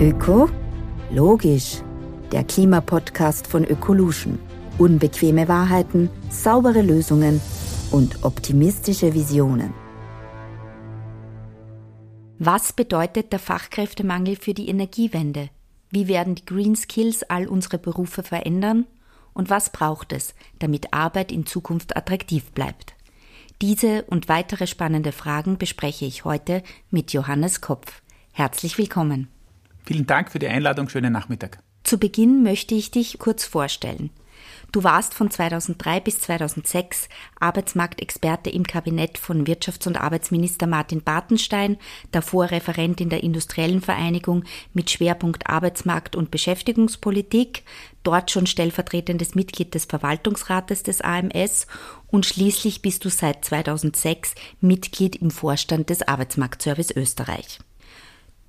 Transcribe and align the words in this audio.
Öko? 0.00 0.48
Logisch. 1.10 1.82
Der 2.30 2.44
Klimapodcast 2.44 3.48
von 3.48 3.64
Ökolution. 3.64 4.38
Unbequeme 4.78 5.48
Wahrheiten, 5.48 6.08
saubere 6.30 6.82
Lösungen 6.82 7.40
und 7.90 8.22
optimistische 8.22 9.12
Visionen. 9.12 9.74
Was 12.38 12.72
bedeutet 12.72 13.32
der 13.32 13.40
Fachkräftemangel 13.40 14.36
für 14.36 14.54
die 14.54 14.68
Energiewende? 14.68 15.50
Wie 15.90 16.06
werden 16.06 16.36
die 16.36 16.44
Green 16.44 16.76
Skills 16.76 17.24
all 17.24 17.48
unsere 17.48 17.78
Berufe 17.78 18.22
verändern? 18.22 18.86
Und 19.34 19.50
was 19.50 19.70
braucht 19.70 20.12
es, 20.12 20.36
damit 20.60 20.92
Arbeit 20.94 21.32
in 21.32 21.44
Zukunft 21.44 21.96
attraktiv 21.96 22.52
bleibt? 22.52 22.94
Diese 23.60 24.04
und 24.04 24.28
weitere 24.28 24.68
spannende 24.68 25.10
Fragen 25.10 25.58
bespreche 25.58 26.04
ich 26.04 26.24
heute 26.24 26.62
mit 26.92 27.12
Johannes 27.12 27.60
Kopf. 27.60 28.00
Herzlich 28.30 28.78
willkommen. 28.78 29.26
Vielen 29.88 30.06
Dank 30.06 30.30
für 30.30 30.38
die 30.38 30.48
Einladung. 30.48 30.90
Schönen 30.90 31.14
Nachmittag. 31.14 31.60
Zu 31.82 31.96
Beginn 31.96 32.42
möchte 32.42 32.74
ich 32.74 32.90
dich 32.90 33.18
kurz 33.18 33.46
vorstellen. 33.46 34.10
Du 34.70 34.84
warst 34.84 35.14
von 35.14 35.30
2003 35.30 36.00
bis 36.00 36.18
2006 36.18 37.08
Arbeitsmarktexperte 37.40 38.50
im 38.50 38.64
Kabinett 38.64 39.16
von 39.16 39.46
Wirtschafts- 39.46 39.86
und 39.86 39.98
Arbeitsminister 39.98 40.66
Martin 40.66 41.02
Bartenstein, 41.02 41.78
davor 42.10 42.50
Referent 42.50 43.00
in 43.00 43.08
der 43.08 43.22
Industriellen 43.22 43.80
Vereinigung 43.80 44.44
mit 44.74 44.90
Schwerpunkt 44.90 45.48
Arbeitsmarkt 45.48 46.16
und 46.16 46.30
Beschäftigungspolitik, 46.30 47.62
dort 48.02 48.30
schon 48.30 48.46
stellvertretendes 48.46 49.34
Mitglied 49.34 49.72
des 49.72 49.86
Verwaltungsrates 49.86 50.82
des 50.82 51.00
AMS 51.00 51.66
und 52.08 52.26
schließlich 52.26 52.82
bist 52.82 53.06
du 53.06 53.08
seit 53.08 53.42
2006 53.42 54.34
Mitglied 54.60 55.16
im 55.16 55.30
Vorstand 55.30 55.88
des 55.88 56.06
Arbeitsmarktservice 56.06 56.90
Österreich. 56.94 57.60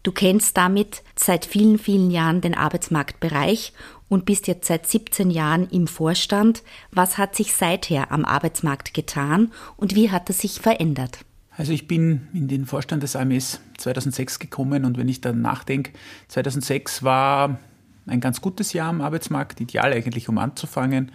Du 0.01 0.11
kennst 0.13 0.55
damit 0.55 1.03
seit 1.15 1.45
vielen, 1.45 1.77
vielen 1.77 2.09
Jahren 2.09 2.39
den 2.39 2.55
Arbeitsmarktbereich 2.55 3.73
und 4.07 4.25
bist 4.25 4.47
jetzt 4.47 4.67
seit 4.67 4.87
17 4.87 5.29
Jahren 5.29 5.67
im 5.69 5.87
Vorstand. 5.87 6.63
Was 6.91 7.17
hat 7.17 7.35
sich 7.35 7.53
seither 7.53 8.11
am 8.11 8.23
Arbeitsmarkt 8.23 8.93
getan 8.93 9.51
und 9.75 9.95
wie 9.95 10.09
hat 10.09 10.29
es 10.29 10.39
sich 10.39 10.61
verändert? 10.61 11.19
Also 11.51 11.73
ich 11.73 11.87
bin 11.87 12.29
in 12.33 12.47
den 12.47 12.65
Vorstand 12.65 13.03
des 13.03 13.17
AMS 13.17 13.59
2006 13.77 14.39
gekommen 14.39 14.85
und 14.85 14.97
wenn 14.97 15.09
ich 15.09 15.19
dann 15.19 15.41
nachdenke, 15.41 15.91
2006 16.29 17.03
war 17.03 17.59
ein 18.07 18.21
ganz 18.21 18.39
gutes 18.39 18.71
Jahr 18.71 18.87
am 18.87 19.01
Arbeitsmarkt, 19.01 19.59
ideal 19.59 19.91
eigentlich 19.91 20.29
um 20.29 20.37
anzufangen. 20.37 21.11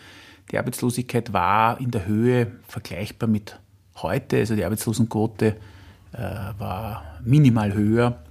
Die 0.52 0.58
Arbeitslosigkeit 0.58 1.32
war 1.32 1.80
in 1.80 1.90
der 1.90 2.04
Höhe 2.04 2.52
vergleichbar 2.68 3.30
mit 3.30 3.58
heute, 3.96 4.36
also 4.36 4.54
die 4.54 4.64
Arbeitslosenquote 4.66 5.56
äh, 6.12 6.18
war 6.58 7.20
minimal 7.24 7.72
höher 7.72 8.22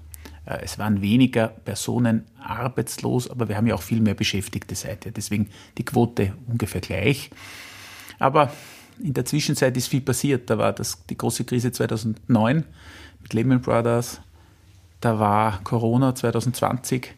es 0.45 0.77
waren 0.77 1.01
weniger 1.01 1.47
Personen 1.47 2.25
arbeitslos, 2.41 3.29
aber 3.29 3.47
wir 3.47 3.55
haben 3.55 3.67
ja 3.67 3.75
auch 3.75 3.81
viel 3.81 4.01
mehr 4.01 4.13
Beschäftigte 4.13 4.75
Seite. 4.75 5.11
Deswegen 5.11 5.49
die 5.77 5.85
Quote 5.85 6.33
ungefähr 6.47 6.81
gleich. 6.81 7.29
Aber 8.19 8.51
in 9.01 9.13
der 9.13 9.25
Zwischenzeit 9.25 9.75
ist 9.77 9.87
viel 9.87 10.01
passiert. 10.01 10.49
Da 10.49 10.57
war 10.57 10.73
das, 10.73 11.05
die 11.05 11.17
große 11.17 11.45
Krise 11.45 11.71
2009 11.71 12.65
mit 13.21 13.33
Lehman 13.33 13.61
Brothers. 13.61 14.21
Da 14.99 15.19
war 15.19 15.61
Corona 15.63 16.13
2020. 16.13 17.15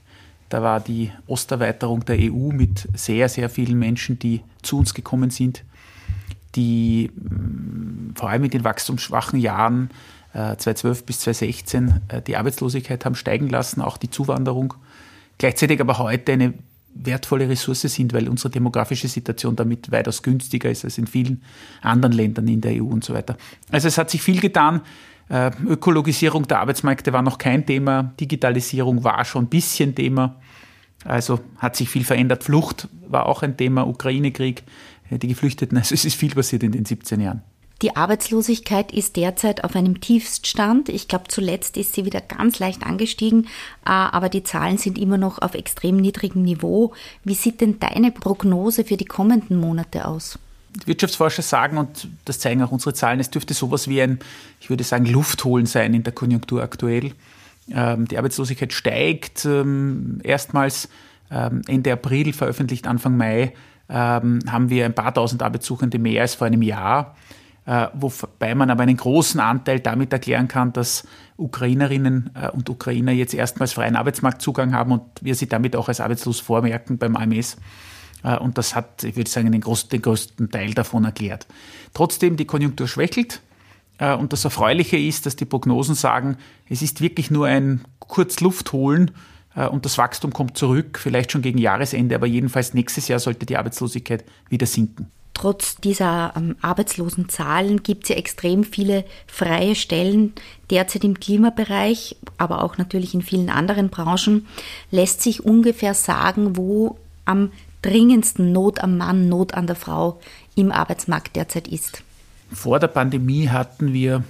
Da 0.49 0.61
war 0.61 0.79
die 0.79 1.11
Osterweiterung 1.25 2.05
der 2.05 2.17
EU 2.19 2.51
mit 2.51 2.87
sehr, 2.93 3.29
sehr 3.29 3.49
vielen 3.49 3.79
Menschen, 3.79 4.19
die 4.19 4.41
zu 4.61 4.77
uns 4.77 4.93
gekommen 4.93 5.31
sind, 5.31 5.63
die 6.55 7.11
mm, 7.13 8.15
vor 8.15 8.29
allem 8.29 8.43
in 8.43 8.51
den 8.51 8.63
wachstumsschwachen 8.63 9.39
Jahren 9.39 9.89
2012 10.35 10.99
äh, 10.99 11.03
bis 11.05 11.19
2016 11.21 12.01
äh, 12.09 12.21
die 12.21 12.35
Arbeitslosigkeit 12.35 13.05
haben 13.05 13.15
steigen 13.15 13.49
lassen, 13.49 13.81
auch 13.81 13.97
die 13.97 14.09
Zuwanderung. 14.09 14.73
Gleichzeitig 15.37 15.79
aber 15.79 15.97
heute 15.97 16.33
eine 16.33 16.53
wertvolle 16.93 17.49
Ressource 17.49 17.81
sind, 17.81 18.13
weil 18.13 18.29
unsere 18.29 18.49
demografische 18.49 19.07
Situation 19.07 19.55
damit 19.55 19.91
weitaus 19.91 20.23
günstiger 20.23 20.69
ist 20.69 20.85
als 20.85 20.97
in 20.97 21.07
vielen 21.07 21.41
anderen 21.81 22.13
Ländern 22.13 22.47
in 22.47 22.61
der 22.61 22.81
EU 22.81 22.85
und 22.85 23.03
so 23.03 23.13
weiter. 23.13 23.37
Also 23.71 23.87
es 23.87 23.97
hat 23.97 24.09
sich 24.09 24.21
viel 24.21 24.39
getan. 24.39 24.81
Äh, 25.29 25.51
Ökologisierung 25.65 26.47
der 26.47 26.59
Arbeitsmärkte 26.59 27.13
war 27.13 27.21
noch 27.21 27.37
kein 27.37 27.65
Thema. 27.65 28.13
Digitalisierung 28.19 29.03
war 29.03 29.23
schon 29.25 29.45
ein 29.45 29.49
bisschen 29.49 29.95
Thema. 29.95 30.35
Also 31.05 31.39
hat 31.57 31.75
sich 31.75 31.89
viel 31.89 32.03
verändert. 32.03 32.43
Flucht 32.43 32.87
war 33.07 33.25
auch 33.25 33.41
ein 33.43 33.57
Thema. 33.57 33.87
Ukraine-Krieg, 33.87 34.63
die 35.09 35.27
Geflüchteten. 35.27 35.77
Also 35.77 35.93
es 35.93 36.05
ist 36.05 36.15
viel 36.15 36.33
passiert 36.33 36.63
in 36.63 36.71
den 36.71 36.85
17 36.85 37.19
Jahren. 37.21 37.41
Die 37.81 37.95
Arbeitslosigkeit 37.95 38.93
ist 38.93 39.17
derzeit 39.17 39.65
auf 39.65 39.75
einem 39.75 39.99
Tiefststand. 39.99 40.87
Ich 40.87 41.09
glaube, 41.09 41.25
zuletzt 41.27 41.75
ist 41.75 41.93
sie 41.93 42.05
wieder 42.05 42.21
ganz 42.21 42.59
leicht 42.59 42.83
angestiegen, 42.83 43.47
äh, 43.85 43.89
aber 43.89 44.29
die 44.29 44.43
Zahlen 44.43 44.77
sind 44.77 44.97
immer 44.97 45.17
noch 45.17 45.39
auf 45.41 45.55
extrem 45.55 45.97
niedrigem 45.97 46.43
Niveau. 46.43 46.93
Wie 47.25 47.33
sieht 47.33 47.59
denn 47.59 47.79
deine 47.79 48.11
Prognose 48.11 48.85
für 48.85 48.95
die 48.95 49.05
kommenden 49.05 49.59
Monate 49.59 50.07
aus? 50.07 50.39
Wirtschaftsforscher 50.85 51.41
sagen, 51.41 51.77
und 51.77 52.07
das 52.23 52.39
zeigen 52.39 52.61
auch 52.61 52.71
unsere 52.71 52.93
Zahlen, 52.93 53.19
es 53.19 53.29
dürfte 53.29 53.53
sowas 53.53 53.87
wie 53.87 54.01
ein, 54.01 54.19
ich 54.61 54.69
würde 54.69 54.83
sagen, 54.83 55.05
Luftholen 55.05 55.65
sein 55.65 55.93
in 55.93 56.03
der 56.03 56.13
Konjunktur 56.13 56.63
aktuell. 56.63 57.11
Ähm, 57.69 58.07
die 58.07 58.17
Arbeitslosigkeit 58.17 58.71
steigt. 58.71 59.43
Ähm, 59.43 60.21
erstmals 60.23 60.87
ähm, 61.29 61.61
Ende 61.67 61.91
April, 61.91 62.31
veröffentlicht 62.31 62.87
Anfang 62.87 63.17
Mai, 63.17 63.53
haben 63.87 64.71
wir 64.71 64.83
ein 64.83 64.95
paar 64.95 65.13
tausend 65.13 65.43
Arbeitssuchende 65.43 65.99
mehr 65.99 66.23
als 66.23 66.33
vor 66.33 66.47
einem 66.47 66.63
Jahr. 66.63 67.15
Äh, 67.65 67.87
wobei 67.93 68.53
man 68.53 68.69
aber 68.69 68.83
einen 68.83 68.97
großen 68.97 69.39
Anteil 69.39 69.79
damit 69.79 70.13
erklären 70.13 70.47
kann, 70.47 70.71
dass 70.71 71.07
Ukrainerinnen 71.35 72.29
äh, 72.35 72.49
und 72.51 72.69
Ukrainer 72.69 73.11
jetzt 73.11 73.33
erstmals 73.33 73.73
freien 73.73 73.95
Arbeitsmarktzugang 73.95 74.73
haben 74.73 74.91
und 74.91 75.01
wir 75.21 75.33
sie 75.33 75.47
damit 75.47 75.75
auch 75.75 75.87
als 75.87 75.99
arbeitslos 75.99 76.39
vormerken 76.39 76.99
beim 76.99 77.15
AMS. 77.15 77.57
Äh, 78.23 78.37
und 78.37 78.59
das 78.59 78.75
hat, 78.75 79.03
ich 79.03 79.15
würde 79.15 79.31
sagen, 79.31 79.51
den 79.51 79.61
größten, 79.61 79.89
den 79.89 80.03
größten 80.03 80.51
Teil 80.51 80.75
davon 80.75 81.05
erklärt. 81.05 81.47
Trotzdem, 81.95 82.37
die 82.37 82.45
Konjunktur 82.45 82.87
schwächelt. 82.87 83.41
Und 83.97 84.33
das 84.33 84.43
Erfreuliche 84.43 84.97
ist, 84.97 85.25
dass 85.25 85.37
die 85.37 85.45
Prognosen 85.45 85.95
sagen, 85.95 86.35
es 86.67 86.81
ist 86.81 86.99
wirklich 86.99 87.31
nur 87.31 87.47
ein 87.47 87.85
kurz 87.99 88.41
Luft 88.41 88.73
holen 88.73 89.11
und 89.71 89.85
das 89.85 89.97
Wachstum 89.97 90.33
kommt 90.33 90.57
zurück, 90.57 90.99
vielleicht 91.01 91.31
schon 91.31 91.41
gegen 91.41 91.57
Jahresende, 91.59 92.15
aber 92.15 92.27
jedenfalls 92.27 92.73
nächstes 92.73 93.07
Jahr 93.07 93.19
sollte 93.19 93.45
die 93.45 93.55
Arbeitslosigkeit 93.55 94.25
wieder 94.49 94.65
sinken. 94.65 95.09
Trotz 95.35 95.75
dieser 95.75 96.31
ähm, 96.37 96.55
arbeitslosen 96.61 97.27
Zahlen 97.27 97.83
gibt 97.83 98.03
es 98.03 98.09
ja 98.09 98.15
extrem 98.15 98.63
viele 98.63 99.03
freie 99.27 99.75
Stellen 99.75 100.33
derzeit 100.71 101.03
im 101.03 101.19
Klimabereich, 101.19 102.15
aber 102.37 102.63
auch 102.63 102.77
natürlich 102.77 103.13
in 103.13 103.21
vielen 103.21 103.49
anderen 103.49 103.89
Branchen. 103.89 104.47
Lässt 104.91 105.21
sich 105.21 105.43
ungefähr 105.43 105.93
sagen, 105.93 106.55
wo 106.55 106.97
am 107.25 107.51
dringendsten 107.81 108.53
Not 108.53 108.79
am 108.79 108.97
Mann, 108.97 109.27
Not 109.27 109.53
an 109.53 109.67
der 109.67 109.75
Frau 109.75 110.21
im 110.55 110.71
Arbeitsmarkt 110.71 111.35
derzeit 111.35 111.67
ist? 111.67 112.01
Vor 112.53 112.79
der 112.79 112.87
Pandemie 112.87 113.49
hatten 113.49 113.91
wir 113.91 114.23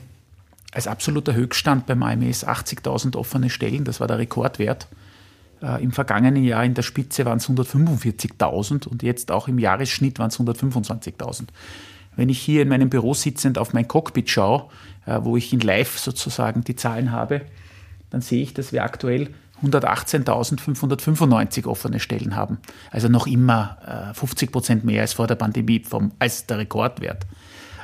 als 0.72 0.88
absoluter 0.88 1.36
Höchststand 1.36 1.86
beim 1.86 2.02
AMS 2.02 2.48
80.000 2.48 3.16
offene 3.16 3.52
Stellen. 3.52 3.84
Das 3.84 4.00
war 4.00 4.08
der 4.08 4.18
Rekordwert. 4.18 4.88
Äh, 5.62 5.84
Im 5.84 5.92
vergangenen 5.92 6.44
Jahr 6.44 6.64
in 6.64 6.74
der 6.74 6.82
Spitze 6.82 7.26
waren 7.26 7.38
es 7.38 7.50
145.000 7.50 8.88
und 8.88 9.04
jetzt 9.04 9.32
auch 9.32 9.48
im 9.48 9.60
Jahresschnitt 9.60 10.20
waren 10.20 10.30
es 10.30 10.40
125.000. 10.40 11.48
Wenn 12.16 12.30
ich 12.30 12.40
hier 12.40 12.62
in 12.62 12.70
meinem 12.70 12.90
Büro 12.90 13.14
sitzend 13.14 13.58
auf 13.58 13.74
mein 13.74 13.88
Cockpit 13.88 14.30
schaue, 14.30 14.70
äh, 15.06 15.20
wo 15.22 15.38
ich 15.38 15.52
in 15.54 15.60
Live 15.60 15.98
sozusagen 15.98 16.64
die 16.64 16.76
Zahlen 16.76 17.12
habe, 17.12 17.42
dann 18.10 18.22
sehe 18.22 18.42
ich, 18.42 18.54
dass 18.54 18.72
wir 18.72 18.84
aktuell 18.84 19.30
118.595 19.64 21.66
offene 21.66 22.00
Stellen 22.00 22.36
haben. 22.36 22.60
Also 22.92 23.08
noch 23.08 23.26
immer 23.26 24.12
50 24.14 24.50
äh, 24.50 24.52
Prozent 24.52 24.84
mehr 24.84 25.02
als 25.02 25.14
vor 25.14 25.28
der 25.28 25.36
Pandemie, 25.36 25.82
vom, 25.84 26.12
als 26.20 26.46
der 26.46 26.60
Rekordwert. 26.60 27.26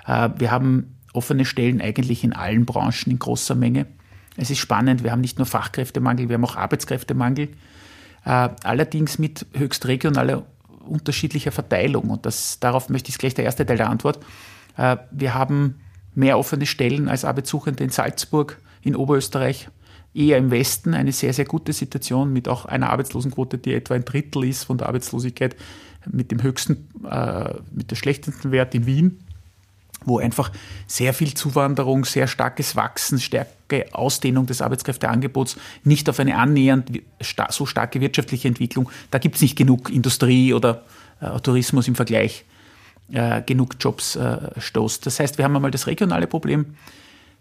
Wir 0.06 0.52
haben 0.52 0.98
offene 1.14 1.46
Stellen 1.46 1.80
eigentlich 1.80 2.24
in 2.24 2.34
allen 2.34 2.66
Branchen 2.66 3.12
in 3.12 3.20
großer 3.20 3.56
Menge. 3.56 3.86
Es 4.38 4.50
ist 4.50 4.60
spannend, 4.60 5.04
wir 5.04 5.12
haben 5.12 5.22
nicht 5.22 5.38
nur 5.38 5.46
Fachkräftemangel, 5.46 6.30
wir 6.30 6.36
haben 6.36 6.46
auch 6.46 6.56
Arbeitskräftemangel, 6.56 7.50
äh, 8.26 8.50
allerdings 8.64 9.20
mit 9.20 9.46
höchst 9.54 9.88
regionaler 9.88 10.46
unterschiedlicher 10.86 11.52
Verteilung. 11.52 12.10
Und 12.10 12.26
das, 12.26 12.60
darauf 12.60 12.90
möchte 12.90 13.10
ich 13.10 13.18
gleich 13.18 13.34
der 13.34 13.46
erste 13.46 13.66
Teil 13.66 13.78
der 13.78 13.90
Antwort. 13.90 14.24
Äh, 14.78 14.98
wir 15.12 15.34
haben 15.34 15.82
mehr 16.16 16.38
offene 16.38 16.66
Stellen 16.66 17.10
als 17.10 17.26
Arbeitssuchende 17.26 17.84
in 17.84 17.90
Salzburg, 17.90 18.60
in 18.82 18.96
Oberösterreich, 18.96 19.70
eher 20.14 20.38
im 20.38 20.52
Westen 20.52 20.94
eine 20.94 21.12
sehr, 21.12 21.34
sehr 21.34 21.46
gute 21.46 21.74
Situation 21.74 22.34
mit 22.34 22.48
auch 22.48 22.66
einer 22.66 22.90
Arbeitslosenquote, 22.90 23.58
die 23.58 23.74
etwa 23.74 23.96
ein 23.96 24.06
Drittel 24.06 24.44
ist 24.44 24.66
von 24.66 24.78
der 24.78 24.88
Arbeitslosigkeit, 24.88 25.56
mit 26.10 26.32
dem 26.32 26.42
höchsten, 26.42 26.90
äh, 27.10 27.54
mit 27.72 27.92
der 27.92 27.96
schlechtesten 27.96 28.52
Wert 28.52 28.74
in 28.76 28.86
Wien 28.86 29.20
wo 30.06 30.20
einfach 30.20 30.52
sehr 30.88 31.14
viel 31.14 31.34
Zuwanderung, 31.34 32.06
sehr 32.06 32.28
starkes 32.28 32.76
Wachsen, 32.76 33.20
starke 33.20 33.86
Ausdehnung 33.92 34.46
des 34.46 34.62
Arbeitskräfteangebots, 34.62 35.58
nicht 35.84 36.10
auf 36.10 36.20
eine 36.20 36.38
annähernd 36.38 37.02
so 37.50 37.66
starke 37.66 38.02
wirtschaftliche 38.02 38.48
Entwicklung, 38.48 38.90
da 39.12 39.20
gibt 39.20 39.36
es 39.36 39.42
nicht 39.42 39.58
genug 39.58 39.90
Industrie 39.90 40.54
oder 40.54 40.84
äh, 41.20 41.40
Tourismus 41.40 41.88
im 41.88 41.96
Vergleich, 41.96 42.46
äh, 43.12 43.42
genug 43.44 43.76
Jobs 43.80 44.16
äh, 44.16 44.38
stoßt. 44.58 45.06
Das 45.06 45.20
heißt, 45.20 45.38
wir 45.38 45.46
haben 45.46 45.56
einmal 45.56 45.72
das 45.72 45.88
regionale 45.88 46.28
Problem, 46.28 46.78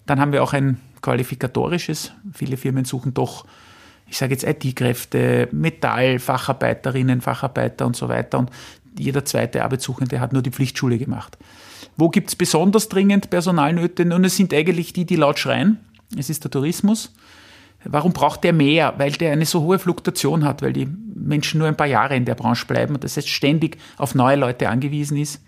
dann 0.07 0.21
haben 0.21 0.33
wir 0.33 0.43
auch 0.43 0.53
ein 0.53 0.81
qualifikatorisches. 1.03 2.13
Viele 2.35 2.57
Firmen 2.57 2.85
suchen 2.85 3.15
doch 3.15 3.47
ich 4.11 4.19
sage 4.19 4.35
jetzt 4.35 4.45
IT-Kräfte, 4.45 5.49
Metall, 5.53 6.19
Facharbeiterinnen, 6.19 7.21
Facharbeiter 7.21 7.87
und 7.87 7.95
so 7.95 8.09
weiter. 8.09 8.41
Und 8.41 8.51
jeder 8.99 9.25
zweite 9.25 9.65
Arbeitssuchende 9.65 10.21
hat 10.21 10.33
nur 10.33 10.43
die 10.43 10.51
Pflichtschule 10.51 10.99
gemacht. 10.99 11.39
Wo 11.97 12.09
gibt 12.09 12.29
es 12.29 12.37
besonders 12.37 12.89
dringend 12.89 13.31
Personalnöte? 13.31 14.03
Und 14.15 14.25
es 14.25 14.37
sind 14.37 14.53
eigentlich 14.55 14.93
die, 14.93 15.05
die 15.05 15.17
laut 15.17 15.39
schreien. 15.39 15.79
Es 16.17 16.31
ist 16.31 16.45
der 16.45 16.51
Tourismus. 16.51 17.13
Warum 17.85 18.13
braucht 18.13 18.45
der 18.45 18.53
mehr? 18.53 18.95
Weil 18.99 19.13
der 19.13 19.33
eine 19.33 19.47
so 19.47 19.63
hohe 19.63 19.79
Fluktuation 19.79 20.45
hat, 20.45 20.61
weil 20.61 20.73
die 20.73 20.87
Menschen 21.15 21.59
nur 21.59 21.69
ein 21.69 21.77
paar 21.77 21.87
Jahre 21.87 22.17
in 22.17 22.25
der 22.25 22.35
Branche 22.35 22.67
bleiben 22.67 22.95
und 22.95 23.05
das 23.05 23.17
heißt 23.17 23.29
ständig 23.29 23.79
auf 23.97 24.15
neue 24.15 24.37
Leute 24.37 24.69
angewiesen 24.69 25.17
ist. 25.17 25.43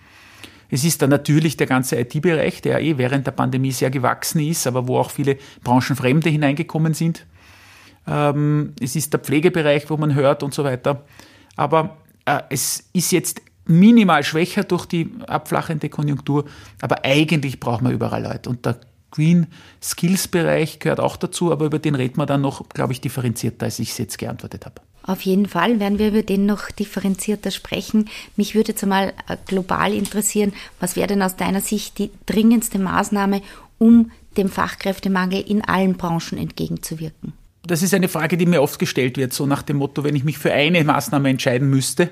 Es 0.70 0.84
ist 0.84 1.02
dann 1.02 1.10
natürlich 1.10 1.58
der 1.58 1.66
ganze 1.66 2.00
IT-Bereich, 2.00 2.62
der 2.62 2.80
eh 2.80 2.96
während 2.96 3.26
der 3.26 3.32
Pandemie 3.32 3.72
sehr 3.72 3.90
gewachsen 3.90 4.40
ist, 4.40 4.66
aber 4.66 4.88
wo 4.88 4.98
auch 4.98 5.10
viele 5.10 5.36
Branchenfremde 5.62 6.30
hineingekommen 6.30 6.94
sind. 6.94 7.26
Ähm, 8.06 8.72
es 8.80 8.96
ist 8.96 9.12
der 9.12 9.20
Pflegebereich, 9.20 9.90
wo 9.90 9.98
man 9.98 10.14
hört 10.14 10.42
und 10.42 10.54
so 10.54 10.64
weiter. 10.64 11.04
Aber 11.56 11.98
es 12.48 12.84
ist 12.92 13.12
jetzt 13.12 13.42
minimal 13.64 14.24
schwächer 14.24 14.64
durch 14.64 14.86
die 14.86 15.10
abflachende 15.26 15.88
Konjunktur, 15.88 16.44
aber 16.80 17.04
eigentlich 17.04 17.60
braucht 17.60 17.82
man 17.82 17.92
überall 17.92 18.22
Leute. 18.22 18.50
Und 18.50 18.66
der 18.66 18.78
Green 19.10 19.46
Skills 19.80 20.26
Bereich 20.26 20.78
gehört 20.78 20.98
auch 20.98 21.16
dazu, 21.16 21.52
aber 21.52 21.66
über 21.66 21.78
den 21.78 21.94
reden 21.94 22.16
wir 22.16 22.26
dann 22.26 22.40
noch, 22.40 22.68
glaube 22.70 22.92
ich, 22.92 23.00
differenzierter, 23.00 23.66
als 23.66 23.78
ich 23.78 23.90
es 23.90 23.98
jetzt 23.98 24.18
geantwortet 24.18 24.64
habe. 24.64 24.80
Auf 25.04 25.22
jeden 25.22 25.46
Fall 25.46 25.80
werden 25.80 25.98
wir 25.98 26.08
über 26.08 26.22
den 26.22 26.46
noch 26.46 26.70
differenzierter 26.70 27.50
sprechen. 27.50 28.08
Mich 28.36 28.54
würde 28.54 28.72
jetzt 28.72 28.82
einmal 28.82 29.12
äh, 29.28 29.36
global 29.46 29.92
interessieren, 29.92 30.52
was 30.80 30.96
wäre 30.96 31.08
denn 31.08 31.22
aus 31.22 31.36
deiner 31.36 31.60
Sicht 31.60 31.98
die 31.98 32.10
dringendste 32.26 32.78
Maßnahme, 32.78 33.42
um 33.78 34.12
dem 34.36 34.48
Fachkräftemangel 34.48 35.40
in 35.40 35.62
allen 35.62 35.96
Branchen 35.96 36.38
entgegenzuwirken? 36.38 37.32
Das 37.64 37.82
ist 37.82 37.94
eine 37.94 38.08
Frage, 38.08 38.36
die 38.36 38.46
mir 38.46 38.60
oft 38.60 38.78
gestellt 38.78 39.16
wird, 39.16 39.32
so 39.32 39.46
nach 39.46 39.62
dem 39.62 39.76
Motto, 39.76 40.02
wenn 40.02 40.16
ich 40.16 40.24
mich 40.24 40.38
für 40.38 40.52
eine 40.52 40.82
Maßnahme 40.82 41.28
entscheiden 41.30 41.70
müsste. 41.70 42.10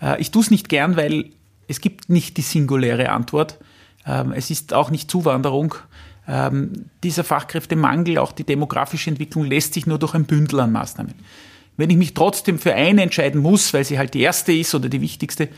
Äh, 0.00 0.20
ich 0.20 0.30
tue 0.30 0.42
es 0.42 0.50
nicht 0.50 0.68
gern, 0.68 0.96
weil 0.96 1.30
es 1.68 1.80
gibt 1.80 2.10
nicht 2.10 2.36
die 2.36 2.42
singuläre 2.42 3.10
Antwort. 3.10 3.58
Ähm, 4.06 4.32
es 4.32 4.50
ist 4.50 4.74
auch 4.74 4.90
nicht 4.90 5.10
Zuwanderung. 5.10 5.76
Ähm, 6.26 6.86
dieser 7.02 7.24
Fachkräftemangel, 7.24 8.18
auch 8.18 8.32
die 8.32 8.44
demografische 8.44 9.10
Entwicklung 9.10 9.44
lässt 9.44 9.74
sich 9.74 9.86
nur 9.86 9.98
durch 9.98 10.14
ein 10.14 10.24
Bündel 10.24 10.60
an 10.60 10.72
Maßnahmen. 10.72 11.14
Wenn 11.76 11.90
ich 11.90 11.96
mich 11.96 12.14
trotzdem 12.14 12.58
für 12.58 12.74
eine 12.74 13.02
entscheiden 13.02 13.40
muss, 13.40 13.74
weil 13.74 13.84
sie 13.84 13.98
halt 13.98 14.14
die 14.14 14.20
erste 14.20 14.52
ist 14.52 14.74
oder 14.74 14.88
die 14.88 15.00
wichtigste, 15.00 15.48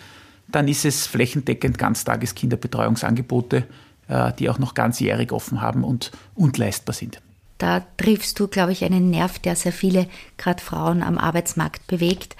dann 0.48 0.68
ist 0.68 0.84
es 0.84 1.06
flächendeckend 1.06 1.78
Ganztageskinderbetreuungsangebote, 1.78 3.66
äh, 4.08 4.32
die 4.38 4.48
auch 4.50 4.58
noch 4.58 4.74
ganzjährig 4.74 5.32
offen 5.32 5.60
haben 5.60 5.84
und, 5.84 6.10
und 6.34 6.58
leistbar 6.58 6.94
sind. 6.94 7.20
Da 7.58 7.84
triffst 7.96 8.38
du, 8.38 8.48
glaube 8.48 8.72
ich, 8.72 8.84
einen 8.84 9.10
Nerv, 9.10 9.38
der 9.38 9.56
sehr 9.56 9.72
viele, 9.72 10.08
gerade 10.36 10.62
Frauen 10.62 11.02
am 11.02 11.18
Arbeitsmarkt 11.18 11.86
bewegt. 11.86 12.36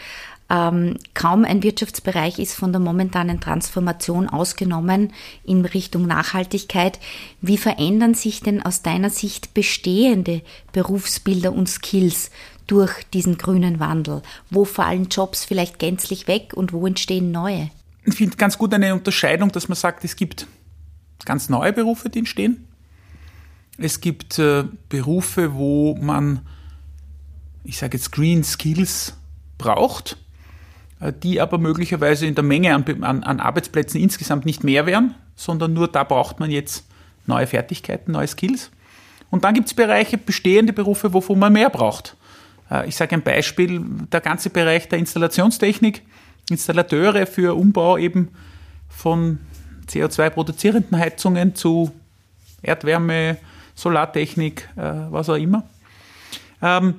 Ähm, 0.49 0.99
kaum 1.15 1.45
ein 1.45 1.63
Wirtschaftsbereich 1.63 2.39
ist 2.39 2.55
von 2.55 2.71
der 2.71 2.81
momentanen 2.81 3.41
Transformation 3.41 4.29
ausgenommen 4.29 5.13
in 5.45 5.65
Richtung 5.65 6.07
Nachhaltigkeit. 6.07 7.01
Wie 7.41 7.59
verändern 7.59 8.15
sich 8.15 8.41
denn 8.41 8.63
aus 8.63 8.83
deiner 8.83 9.11
Sicht 9.11 9.55
bestehende 9.55 10.43
Berufsbilder 10.73 11.53
und 11.53 11.69
Skills 11.69 12.31
durch 12.69 12.93
diesen 13.13 13.39
grünen 13.39 13.81
Wandel? 13.81 14.23
Wo 14.51 14.65
fallen 14.65 15.09
Jobs 15.09 15.45
vielleicht 15.45 15.81
gänzlich 15.81 16.29
weg 16.29 16.53
und 16.55 16.73
wo 16.73 16.87
entstehen 16.87 17.33
neue? 17.33 17.71
Ich 18.05 18.15
finde 18.15 18.37
ganz 18.37 18.57
gut 18.57 18.73
eine 18.73 18.95
Unterscheidung, 18.95 19.51
dass 19.51 19.69
man 19.69 19.75
sagt, 19.75 20.05
es 20.05 20.15
gibt 20.15 20.47
ganz 21.25 21.49
neue 21.49 21.73
Berufe, 21.73 22.09
die 22.09 22.21
entstehen. 22.21 22.66
Es 23.79 24.01
gibt 24.01 24.39
äh, 24.39 24.65
Berufe, 24.89 25.55
wo 25.55 25.97
man, 25.97 26.41
ich 27.65 27.79
sage 27.79 27.97
jetzt 27.97 28.13
Green 28.13 28.43
Skills 28.43 29.17
braucht 29.59 30.17
äh, 31.01 31.13
die 31.13 31.41
aber 31.41 31.59
möglicherweise 31.59 32.27
in 32.27 32.35
der 32.35 32.45
Menge 32.45 32.75
an, 32.75 32.85
an, 33.03 33.23
an, 33.23 33.41
Arbeitsplätzen 33.41 34.01
insgesamt 34.01 34.47
nicht 34.47 34.65
mehr 34.65 34.87
wären, 34.87 35.15
sondern 35.35 35.73
nur 35.75 35.89
da 35.89 36.05
braucht 36.05 36.41
man 36.41 36.51
jetzt 36.51 36.87
neue 37.27 37.47
Fertigkeiten, 37.47 38.13
neue 38.13 38.27
Skills. 38.27 38.71
Und 39.31 39.45
dann 39.45 39.55
gibt 39.55 39.67
es 39.67 39.75
Bereiche, 39.75 40.19
bestehende 40.19 40.73
Berufe, 40.73 41.13
wovon 41.13 41.39
man 41.39 41.53
mehr 41.53 41.71
braucht. 41.71 42.17
Äh, 42.71 42.89
ich 42.89 42.97
sage 42.97 43.15
ein 43.15 43.23
Beispiel, 43.23 43.83
der 44.11 44.21
ganze 44.21 44.51
Bereich 44.51 44.89
der 44.89 44.99
Installationstechnik, 44.99 46.03
Installateure 46.49 47.27
für 47.27 47.55
Umbau 47.55 47.99
eben 47.99 48.29
von 48.89 49.41
CO2-produzierenden 49.89 50.99
Heizungen 50.99 51.55
zu 51.55 51.93
Erdwärme, 52.63 53.37
Solartechnik, 53.77 54.69
äh, 54.77 54.83
was 55.11 55.29
auch 55.29 55.37
immer. 55.37 55.63
Ähm, 56.61 56.95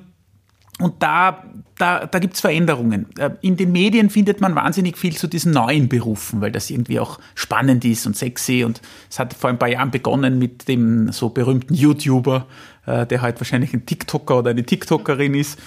und 0.80 1.02
da, 1.02 1.42
da, 1.76 2.06
da 2.06 2.18
gibt 2.20 2.34
es 2.34 2.40
Veränderungen. 2.40 3.06
Äh, 3.18 3.30
in 3.40 3.56
den 3.56 3.72
Medien 3.72 4.10
findet 4.10 4.40
man 4.40 4.54
wahnsinnig 4.54 4.96
viel 4.96 5.16
zu 5.16 5.26
diesen 5.26 5.52
neuen 5.52 5.88
Berufen, 5.88 6.40
weil 6.40 6.52
das 6.52 6.70
irgendwie 6.70 7.00
auch 7.00 7.18
spannend 7.34 7.84
ist 7.84 8.06
und 8.06 8.16
sexy. 8.16 8.64
Und 8.64 8.80
es 9.10 9.18
hat 9.18 9.34
vor 9.34 9.50
ein 9.50 9.58
paar 9.58 9.68
Jahren 9.68 9.90
begonnen 9.90 10.38
mit 10.38 10.68
dem 10.68 11.10
so 11.10 11.30
berühmten 11.30 11.74
YouTuber, 11.74 12.46
äh, 12.86 13.06
der 13.06 13.22
halt 13.22 13.40
wahrscheinlich 13.40 13.74
ein 13.74 13.86
TikToker 13.86 14.38
oder 14.38 14.50
eine 14.50 14.62
TikTokerin 14.62 15.34
ist. 15.34 15.58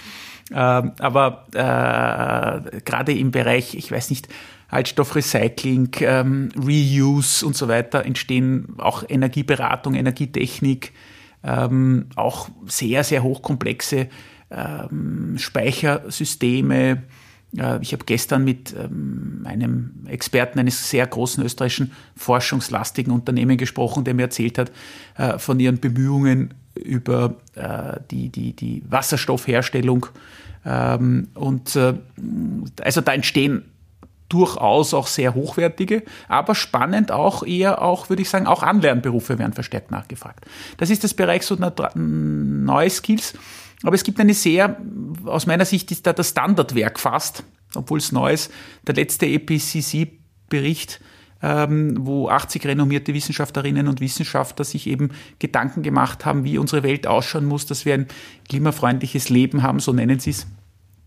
Ähm, 0.54 0.94
aber 1.00 1.46
äh, 1.54 2.81
gerade 2.81 3.14
im 3.14 3.31
Bereich, 3.31 3.75
ich 3.75 3.92
weiß 3.92 4.10
nicht, 4.10 4.30
Altstoffrecycling, 4.71 5.89
ähm, 6.00 6.50
Reuse 6.57 7.45
und 7.45 7.56
so 7.56 7.68
weiter 7.68 8.06
entstehen 8.06 8.75
auch 8.77 9.03
Energieberatung, 9.07 9.95
Energietechnik, 9.95 10.94
ähm, 11.44 12.07
auch 12.15 12.50
sehr, 12.68 13.03
sehr 13.03 13.21
hochkomplexe 13.21 14.07
ähm, 14.50 15.35
Speichersysteme. 15.38 17.03
Äh, 17.57 17.79
ich 17.81 17.91
habe 17.91 18.06
gestern 18.06 18.45
mit 18.45 18.73
ähm, 18.73 19.41
einem 19.44 20.06
Experten 20.07 20.57
eines 20.57 20.89
sehr 20.89 21.06
großen 21.06 21.44
österreichischen 21.44 21.91
forschungslastigen 22.15 23.12
Unternehmen 23.12 23.57
gesprochen, 23.57 24.06
der 24.06 24.13
mir 24.13 24.23
erzählt 24.23 24.57
hat 24.57 24.71
äh, 25.18 25.38
von 25.38 25.59
ihren 25.59 25.81
Bemühungen 25.81 26.53
über 26.75 27.35
äh, 27.56 28.00
die, 28.09 28.29
die, 28.29 28.56
die 28.56 28.83
Wasserstoffherstellung. 28.89 30.06
Ähm, 30.65 31.27
und 31.33 31.75
äh, 31.75 31.95
also 32.81 33.01
da 33.01 33.13
entstehen 33.13 33.65
durchaus 34.31 34.94
auch 34.94 35.07
sehr 35.07 35.36
hochwertige, 35.36 36.04
aber 36.28 36.56
spannend 36.56 37.12
auch 37.12 37.44
eher 37.44 37.81
auch, 37.81 38.10
würde 38.10 38.22
ich 38.22 38.30
sagen, 38.30 38.48
auch 38.48 38.63
Anlernberufe 38.63 39.38
werden 39.38 39.54
verstärkt 39.54 39.92
nachgefragt. 39.92 40.45
Das 40.78 40.89
ist 40.89 41.04
das 41.04 41.13
Bereich 41.13 41.45
so 41.45 41.57
neue 41.95 42.89
Skills. 42.89 43.33
Aber 43.83 43.95
es 43.95 44.04
gibt 44.04 44.19
eine 44.19 44.33
sehr, 44.33 44.78
aus 45.25 45.48
meiner 45.48 45.66
Sicht 45.66 45.92
ist 45.92 46.06
da 46.06 46.13
das 46.13 46.30
Standardwerk 46.30 47.00
fast, 47.00 47.44
obwohl 47.76 47.97
es 47.97 48.11
neu 48.11 48.31
ist, 48.31 48.52
der 48.85 48.95
letzte 48.95 49.26
EPCC-Bericht, 49.26 51.02
ähm, 51.42 51.97
wo 52.00 52.30
80 52.30 52.66
renommierte 52.68 53.14
Wissenschaftlerinnen 53.14 53.88
und 53.88 54.00
Wissenschaftler 54.00 54.64
sich 54.66 54.88
eben 54.88 55.09
Gedanken 55.40 55.81
gemacht 55.81 56.26
haben, 56.26 56.44
wie 56.44 56.59
unsere 56.59 56.83
Welt 56.83 57.07
ausschauen 57.07 57.45
muss, 57.45 57.66
dass 57.66 57.85
wir 57.85 57.95
ein 57.95 58.07
klimafreundliches 58.47 59.30
Leben 59.30 59.64
haben, 59.64 59.80
so 59.80 59.92
nennen 59.92 60.19
sie 60.19 60.30
es. 60.30 60.47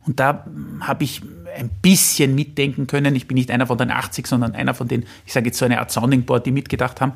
Und 0.06 0.20
da 0.20 0.46
habe 0.80 1.04
ich 1.04 1.22
ein 1.56 1.70
bisschen 1.82 2.34
mitdenken 2.34 2.86
können. 2.86 3.14
Ich 3.14 3.26
bin 3.26 3.36
nicht 3.36 3.50
einer 3.50 3.66
von 3.66 3.78
den 3.78 3.90
80, 3.90 4.26
sondern 4.26 4.54
einer 4.54 4.74
von 4.74 4.88
den, 4.88 5.06
ich 5.24 5.32
sage 5.32 5.46
jetzt 5.46 5.58
so 5.58 5.64
eine 5.64 5.78
Art 5.78 5.90
Sounding 5.90 6.24
Board, 6.24 6.46
die 6.46 6.50
mitgedacht 6.50 7.00
haben. 7.00 7.12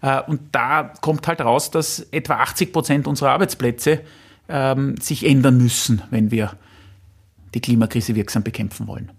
Äh, 0.00 0.20
und 0.22 0.40
da 0.52 0.92
kommt 1.00 1.26
halt 1.28 1.40
raus, 1.40 1.70
dass 1.70 2.00
etwa 2.10 2.34
80 2.36 2.72
Prozent 2.72 3.06
unserer 3.06 3.30
Arbeitsplätze 3.30 4.00
ähm, 4.48 4.96
sich 4.98 5.26
ändern 5.26 5.58
müssen, 5.58 6.02
wenn 6.10 6.30
wir 6.30 6.52
die 7.54 7.60
Klimakrise 7.60 8.14
wirksam 8.14 8.42
bekämpfen 8.42 8.86
wollen. 8.86 9.12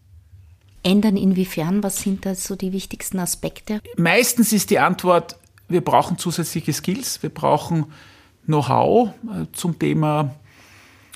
Ändern 0.84 1.16
inwiefern? 1.16 1.82
Was 1.84 2.02
sind 2.02 2.26
da 2.26 2.36
so 2.36 2.56
die 2.56 2.74
wichtigsten 2.74 3.20
Aspekte? 3.20 3.80
Meistens 3.96 4.52
ist 4.52 4.70
die 4.70 4.80
Antwort, 4.80 5.38
wir 5.70 5.82
brauchen 5.82 6.18
zusätzliche 6.18 6.74
Skills, 6.74 7.24
wir 7.24 7.30
brauchen 7.30 7.86
Know-how 8.46 9.10
äh, 9.10 9.46
zum 9.54 9.80
Thema 9.80 10.36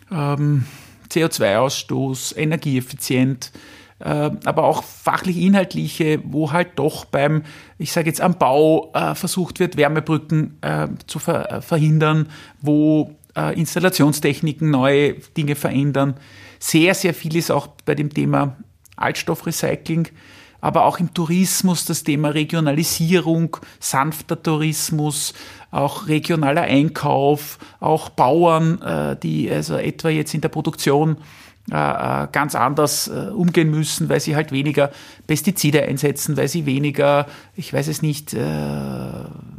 ähm, 0.10 0.66
CO2-Ausstoß, 1.10 2.38
energieeffizient, 2.38 3.52
äh, 4.00 4.30
aber 4.46 4.64
auch 4.64 4.84
fachlich-inhaltliche, 4.84 6.22
wo 6.24 6.52
halt 6.52 6.70
doch 6.76 7.06
beim, 7.06 7.44
ich 7.78 7.92
sage 7.92 8.08
jetzt 8.08 8.22
am 8.22 8.38
Bau 8.38 8.92
äh, 8.94 9.16
versucht 9.16 9.60
wird, 9.60 9.78
Wärmebrücken 9.78 10.58
äh, 10.62 10.88
zu 11.08 11.20
ver 11.20 11.62
verhindern, 11.62 12.30
wo 12.62 13.12
Installationstechniken 13.54 14.72
neue 14.72 15.14
Dinge 15.14 15.54
verändern. 15.54 16.16
Sehr, 16.58 16.96
sehr 16.96 17.14
viel 17.14 17.36
ist 17.36 17.52
auch 17.52 17.68
bei 17.86 17.94
dem 17.94 18.12
Thema 18.12 18.58
Altstoffrecycling, 18.96 20.08
aber 20.62 20.86
auch 20.86 21.00
im 21.00 21.14
Tourismus 21.14 21.86
das 21.86 22.04
Thema 22.04 22.30
Regionalisierung, 22.30 23.58
sanfter 23.80 24.42
Tourismus, 24.42 25.34
auch 25.72 26.08
regionaler 26.08 26.64
Einkauf, 26.64 27.60
auch 27.80 28.10
Bauern, 28.10 28.82
äh, 28.82 29.16
die 29.18 29.52
also 29.52 29.76
etwa 29.76 30.10
jetzt 30.10 30.34
in 30.34 30.42
der 30.42 30.50
Produktion 30.50 31.18
äh, 31.70 32.28
ganz 32.32 32.56
anders 32.56 33.10
umgehen 33.10 33.70
müssen, 33.70 34.08
weil 34.08 34.22
sie 34.22 34.38
halt 34.38 34.54
weniger 34.54 34.90
Pestizide 35.28 35.84
einsetzen, 35.84 36.38
weil 36.38 36.48
sie 36.48 36.66
weniger, 36.66 37.28
ich 37.58 37.74
weiß 37.74 37.90
es 37.90 38.02
nicht, 38.02 38.34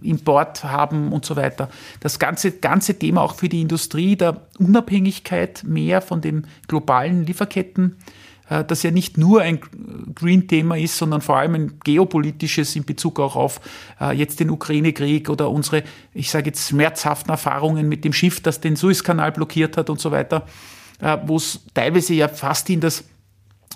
Import 0.02 0.64
haben 0.64 1.12
und 1.12 1.26
so 1.26 1.36
weiter. 1.36 1.68
Das 2.00 2.18
ganze, 2.18 2.52
ganze 2.52 2.98
Thema 2.98 3.20
auch 3.20 3.34
für 3.34 3.50
die 3.50 3.60
Industrie 3.60 4.16
der 4.16 4.40
Unabhängigkeit 4.58 5.64
mehr 5.64 6.00
von 6.00 6.22
den 6.22 6.46
globalen 6.66 7.26
Lieferketten, 7.26 7.96
äh, 7.98 8.17
das 8.48 8.82
ja 8.82 8.90
nicht 8.90 9.18
nur 9.18 9.42
ein 9.42 9.60
Green-Thema 10.14 10.78
ist, 10.78 10.96
sondern 10.96 11.20
vor 11.20 11.36
allem 11.36 11.54
ein 11.54 11.80
geopolitisches 11.84 12.74
in 12.76 12.84
Bezug 12.84 13.20
auch 13.20 13.36
auf 13.36 13.60
äh, 14.00 14.12
jetzt 14.16 14.40
den 14.40 14.50
Ukraine-Krieg 14.50 15.28
oder 15.28 15.50
unsere, 15.50 15.84
ich 16.14 16.30
sage 16.30 16.46
jetzt, 16.46 16.68
schmerzhaften 16.68 17.30
Erfahrungen 17.30 17.88
mit 17.88 18.04
dem 18.04 18.12
Schiff, 18.12 18.40
das 18.40 18.60
den 18.60 18.76
Suezkanal 18.76 19.32
blockiert 19.32 19.76
hat 19.76 19.90
und 19.90 20.00
so 20.00 20.10
weiter, 20.10 20.46
äh, 21.00 21.18
wo 21.26 21.36
es 21.36 21.60
teilweise 21.74 22.14
ja 22.14 22.28
fast 22.28 22.70
in 22.70 22.80
das 22.80 23.04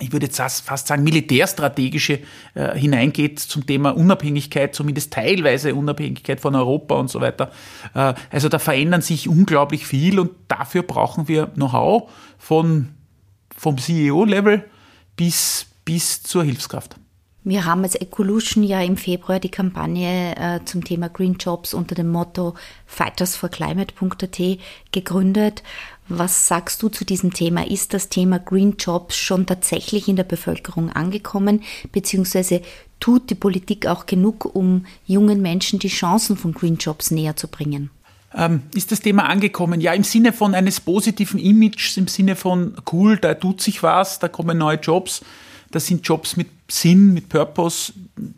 ich 0.01 0.13
würde 0.13 0.27
jetzt 0.27 0.41
fast 0.63 0.89
sagen, 0.89 1.05
militärstrategische 1.05 2.21
äh, 2.55 2.77
hineingeht 2.77 3.39
zum 3.39 3.67
Thema 3.67 3.91
Unabhängigkeit, 3.91 4.75
zumindest 4.75 5.13
teilweise 5.13 5.75
Unabhängigkeit 5.75 6.41
von 6.41 6.55
Europa 6.55 6.97
und 6.97 7.09
so 7.09 7.21
weiter. 7.21 7.53
Äh, 7.95 8.15
also 8.31 8.49
da 8.49 8.59
verändern 8.59 9.03
sich 9.03 9.29
unglaublich 9.29 9.87
viel 9.87 10.19
und 10.19 10.31
dafür 10.49 10.83
brauchen 10.83 11.29
wir 11.29 11.49
Know-how 11.49 12.11
von, 12.39 12.89
vom 13.63 13.79
CEO-Level 13.79 14.65
bis, 15.15 15.67
bis 15.85 16.21
zur 16.25 16.43
Hilfskraft. 16.43 16.97
Wir 17.45 17.65
haben 17.65 17.85
als 17.85 17.95
Ecolution 17.95 18.65
ja 18.65 18.83
im 18.83 18.97
Februar 18.97 19.39
die 19.39 19.51
Kampagne 19.51 20.35
äh, 20.37 20.65
zum 20.65 20.83
Thema 20.83 21.09
Green 21.09 21.35
Jobs 21.35 21.73
unter 21.73 21.95
dem 21.95 22.09
Motto 22.09 22.55
fightersforclimate.at 22.87 24.59
gegründet. 24.91 25.63
Was 26.09 26.49
sagst 26.49 26.83
du 26.83 26.89
zu 26.89 27.05
diesem 27.05 27.33
Thema? 27.33 27.65
Ist 27.65 27.95
das 27.95 28.09
Thema 28.09 28.41
Green 28.41 28.77
Jobs 28.79 29.17
schon 29.17 29.47
tatsächlich 29.47 30.09
in 30.09 30.17
der 30.17 30.25
Bevölkerung 30.25 30.91
angekommen, 30.91 31.63
beziehungsweise 31.93 32.63
tut 32.99 33.31
die 33.31 33.37
Politik 33.37 33.87
auch 33.87 34.07
genug, 34.07 34.57
um 34.57 34.87
jungen 35.07 35.41
Menschen 35.41 35.79
die 35.79 35.89
Chancen 35.89 36.37
von 36.37 36.53
Green 36.53 36.79
Jobs 36.79 37.13
näher 37.13 37.37
zu 37.37 37.47
bringen? 37.47 37.91
Ähm, 38.35 38.63
ist 38.75 38.93
das 38.93 39.01
Thema 39.01 39.29
angekommen? 39.29 39.81
Ja, 39.81 39.93
im 39.93 40.05
Sinne 40.05 40.33
von 40.33 40.55
eines 40.55 40.81
positiven 40.81 41.39
Images, 41.39 41.97
im 41.97 42.09
Sinne 42.09 42.37
von 42.37 42.75
cool, 42.93 43.19
da 43.19 43.35
tut 43.35 43.61
sich 43.61 43.83
was, 43.83 44.19
da 44.19 44.29
kommen 44.29 44.59
neue 44.59 44.79
Jobs, 44.79 45.23
das 45.71 45.87
sind 45.87 46.07
Jobs 46.07 46.37
mit 46.37 46.49
Sinn, 46.69 47.13
mit 47.13 47.29
Purpose. 47.29 47.93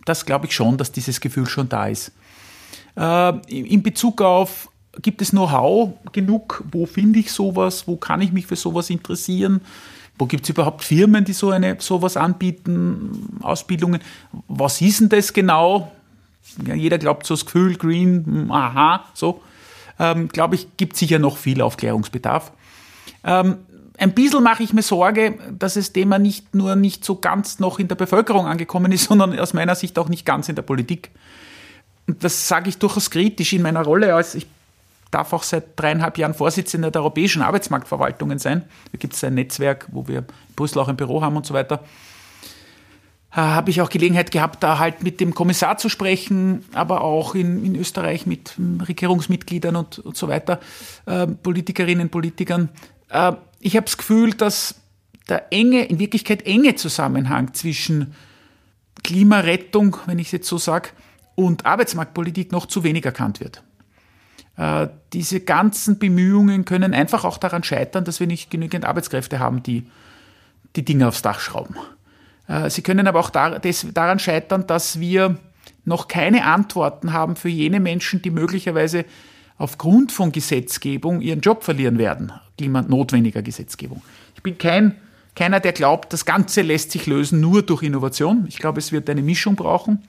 Das 0.04 0.24
glaube 0.24 0.46
ich 0.46 0.54
schon, 0.54 0.76
dass 0.76 0.92
dieses 0.92 1.20
Gefühl 1.20 1.46
schon 1.46 1.68
da 1.68 1.86
ist. 1.86 2.12
Äh, 2.96 3.38
in 3.48 3.82
Bezug 3.82 4.20
auf 4.22 4.68
gibt 5.02 5.22
es 5.22 5.30
Know-how 5.30 5.94
genug? 6.12 6.62
Wo 6.70 6.86
finde 6.86 7.18
ich 7.18 7.32
sowas? 7.32 7.86
Wo 7.86 7.96
kann 7.96 8.20
ich 8.20 8.32
mich 8.32 8.46
für 8.46 8.56
sowas 8.56 8.90
interessieren? 8.90 9.60
Wo 10.16 10.26
gibt 10.26 10.44
es 10.44 10.50
überhaupt 10.50 10.84
Firmen, 10.84 11.24
die 11.24 11.32
so 11.32 11.50
eine 11.50 11.76
sowas 11.80 12.16
anbieten, 12.16 13.38
Ausbildungen? 13.42 14.00
Was 14.46 14.80
ist 14.80 15.00
denn 15.00 15.08
das 15.08 15.32
genau? 15.32 15.90
Ja, 16.66 16.74
jeder 16.74 16.98
glaubt 16.98 17.26
so 17.26 17.34
das 17.34 17.44
Gefühl, 17.44 17.76
Green, 17.76 18.48
aha, 18.50 19.04
so. 19.14 19.42
Ähm, 19.98 20.28
Glaube 20.28 20.54
ich, 20.54 20.76
gibt 20.76 20.96
sicher 20.96 21.18
noch 21.18 21.36
viel 21.36 21.60
Aufklärungsbedarf. 21.62 22.52
Ähm, 23.24 23.58
ein 23.96 24.12
bisschen 24.12 24.42
mache 24.42 24.62
ich 24.62 24.72
mir 24.72 24.82
Sorge, 24.82 25.38
dass 25.56 25.74
das 25.74 25.92
Thema 25.92 26.18
nicht 26.18 26.54
nur 26.54 26.74
nicht 26.74 27.04
so 27.04 27.16
ganz 27.16 27.60
noch 27.60 27.78
in 27.78 27.88
der 27.88 27.94
Bevölkerung 27.94 28.46
angekommen 28.46 28.92
ist, 28.92 29.04
sondern 29.08 29.38
aus 29.38 29.54
meiner 29.54 29.74
Sicht 29.74 29.98
auch 29.98 30.08
nicht 30.08 30.26
ganz 30.26 30.48
in 30.48 30.56
der 30.56 30.62
Politik. 30.62 31.10
Und 32.06 32.22
das 32.22 32.48
sage 32.48 32.68
ich 32.68 32.78
durchaus 32.78 33.10
kritisch 33.10 33.52
in 33.52 33.62
meiner 33.62 33.82
Rolle 33.82 34.14
als, 34.14 34.34
ich 34.34 34.46
darf 35.10 35.32
auch 35.32 35.44
seit 35.44 35.78
dreieinhalb 35.78 36.18
Jahren 36.18 36.34
Vorsitzender 36.34 36.90
der 36.90 37.02
Europäischen 37.02 37.40
Arbeitsmarktverwaltungen 37.42 38.38
sein. 38.38 38.62
Da 38.92 38.98
gibt 38.98 39.14
es 39.14 39.22
ein 39.22 39.34
Netzwerk, 39.34 39.86
wo 39.92 40.08
wir 40.08 40.18
in 40.18 40.26
Brüssel 40.56 40.80
auch 40.80 40.88
ein 40.88 40.96
Büro 40.96 41.22
haben 41.22 41.36
und 41.36 41.46
so 41.46 41.54
weiter. 41.54 41.84
Äh, 43.34 43.40
habe 43.40 43.70
ich 43.70 43.80
auch 43.80 43.90
Gelegenheit 43.90 44.30
gehabt, 44.30 44.62
da 44.62 44.78
halt 44.78 45.02
mit 45.02 45.20
dem 45.20 45.34
Kommissar 45.34 45.76
zu 45.76 45.88
sprechen, 45.88 46.64
aber 46.72 47.00
auch 47.00 47.34
in, 47.34 47.64
in 47.64 47.74
Österreich 47.74 48.26
mit 48.26 48.50
hm, 48.56 48.80
Regierungsmitgliedern 48.80 49.74
und, 49.74 49.98
und 49.98 50.16
so 50.16 50.28
weiter, 50.28 50.60
äh, 51.06 51.26
Politikerinnen, 51.26 52.10
Politikern. 52.10 52.68
Äh, 53.08 53.32
ich 53.58 53.76
habe 53.76 53.86
das 53.86 53.96
Gefühl, 53.96 54.34
dass 54.34 54.76
der 55.28 55.52
enge, 55.52 55.84
in 55.84 55.98
Wirklichkeit 55.98 56.46
enge 56.46 56.76
Zusammenhang 56.76 57.54
zwischen 57.54 58.14
Klimarettung, 59.02 59.96
wenn 60.06 60.20
ich 60.20 60.28
es 60.28 60.32
jetzt 60.32 60.48
so 60.48 60.58
sage, 60.58 60.90
und 61.34 61.66
Arbeitsmarktpolitik 61.66 62.52
noch 62.52 62.66
zu 62.66 62.84
wenig 62.84 63.04
erkannt 63.04 63.40
wird. 63.40 63.64
Äh, 64.56 64.88
diese 65.12 65.40
ganzen 65.40 65.98
Bemühungen 65.98 66.64
können 66.64 66.94
einfach 66.94 67.24
auch 67.24 67.38
daran 67.38 67.64
scheitern, 67.64 68.04
dass 68.04 68.20
wir 68.20 68.28
nicht 68.28 68.50
genügend 68.50 68.84
Arbeitskräfte 68.84 69.40
haben, 69.40 69.64
die 69.64 69.88
die 70.76 70.84
Dinge 70.84 71.08
aufs 71.08 71.22
Dach 71.22 71.40
schrauben. 71.40 71.74
Äh, 72.48 72.70
sie 72.70 72.82
können 72.82 73.06
aber 73.06 73.20
auch 73.20 73.30
daran 73.30 74.18
scheitern, 74.18 74.66
dass 74.66 75.00
wir 75.00 75.36
noch 75.84 76.08
keine 76.08 76.44
Antworten 76.44 77.12
haben 77.12 77.36
für 77.36 77.48
jene 77.48 77.80
Menschen, 77.80 78.22
die 78.22 78.30
möglicherweise 78.30 79.04
aufgrund 79.58 80.12
von 80.12 80.32
Gesetzgebung 80.32 81.20
ihren 81.20 81.40
Job 81.40 81.62
verlieren 81.62 81.98
werden, 81.98 82.32
klimanotwendiger 82.58 83.42
Gesetzgebung. 83.42 84.02
Ich 84.34 84.42
bin 84.42 84.58
kein, 84.58 84.96
keiner, 85.36 85.60
der 85.60 85.72
glaubt, 85.72 86.12
das 86.12 86.24
Ganze 86.24 86.62
lässt 86.62 86.90
sich 86.90 87.06
lösen 87.06 87.40
nur 87.40 87.62
durch 87.62 87.82
Innovation. 87.82 88.46
Ich 88.48 88.58
glaube, 88.58 88.80
es 88.80 88.92
wird 88.92 89.08
eine 89.10 89.22
Mischung 89.22 89.56
brauchen 89.56 90.02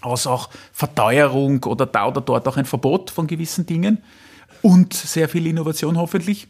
aus 0.00 0.26
auch 0.26 0.48
Verteuerung 0.72 1.62
oder 1.64 1.86
da 1.86 2.08
oder 2.08 2.20
dort 2.20 2.48
auch 2.48 2.56
ein 2.56 2.64
Verbot 2.64 3.10
von 3.10 3.26
gewissen 3.26 3.66
Dingen 3.66 3.98
und 4.62 4.94
sehr 4.94 5.28
viel 5.28 5.46
Innovation 5.46 5.98
hoffentlich. 5.98 6.48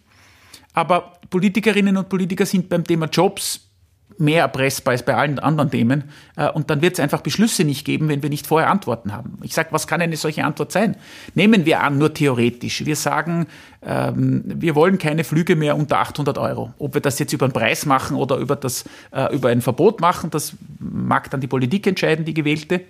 Aber 0.73 1.15
Politikerinnen 1.31 1.97
und 1.97 2.09
Politiker 2.09 2.47
sind 2.47 2.69
beim 2.69 2.85
Thema 2.85 3.07
Jobs 3.07 3.70
mehr 4.19 4.43
erpressbar 4.43 4.93
als 4.93 5.05
bei 5.05 5.15
allen 5.15 5.39
anderen 5.39 5.71
Themen. 5.71 6.05
Äh, 6.37 6.51
und 6.51 6.71
dann 6.71 6.83
wird 6.83 6.95
es 6.95 7.01
einfach 7.01 7.21
Beschlüsse 7.21 7.65
nicht 7.65 7.85
geben, 7.85 8.09
wenn 8.09 8.23
wir 8.23 8.31
nicht 8.31 8.47
vorher 8.47 8.71
Antworten 8.71 9.13
haben. 9.13 9.39
Ich 9.43 9.55
sage, 9.55 9.69
was 9.73 9.87
kann 9.87 10.01
eine 10.01 10.17
solche 10.17 10.45
Antwort 10.45 10.73
sein? 10.73 10.97
Nehmen 11.35 11.65
wir 11.67 11.81
an, 11.81 11.99
nur 11.99 12.13
theoretisch. 12.15 12.85
Wir 12.85 12.97
sagen, 12.97 13.47
ähm, 13.83 14.43
wir 14.45 14.75
wollen 14.75 14.99
keine 14.99 15.25
Flüge 15.25 15.57
mehr 15.57 15.77
unter 15.77 15.99
800 15.99 16.39
Euro. 16.39 16.75
Ob 16.79 16.95
wir 16.95 17.01
das 17.01 17.19
jetzt 17.19 17.33
über 17.33 17.47
einen 17.47 17.53
Preis 17.53 17.87
machen 17.87 18.17
oder 18.17 18.37
über, 18.37 18.57
das, 18.57 18.85
äh, 19.13 19.35
über 19.35 19.49
ein 19.49 19.63
Verbot 19.63 20.01
machen, 20.01 20.31
das 20.31 20.55
mag 20.79 21.31
dann 21.31 21.41
die 21.41 21.47
Politik 21.47 21.87
entscheiden, 21.87 22.25
die 22.25 22.35
gewählte. 22.35 22.83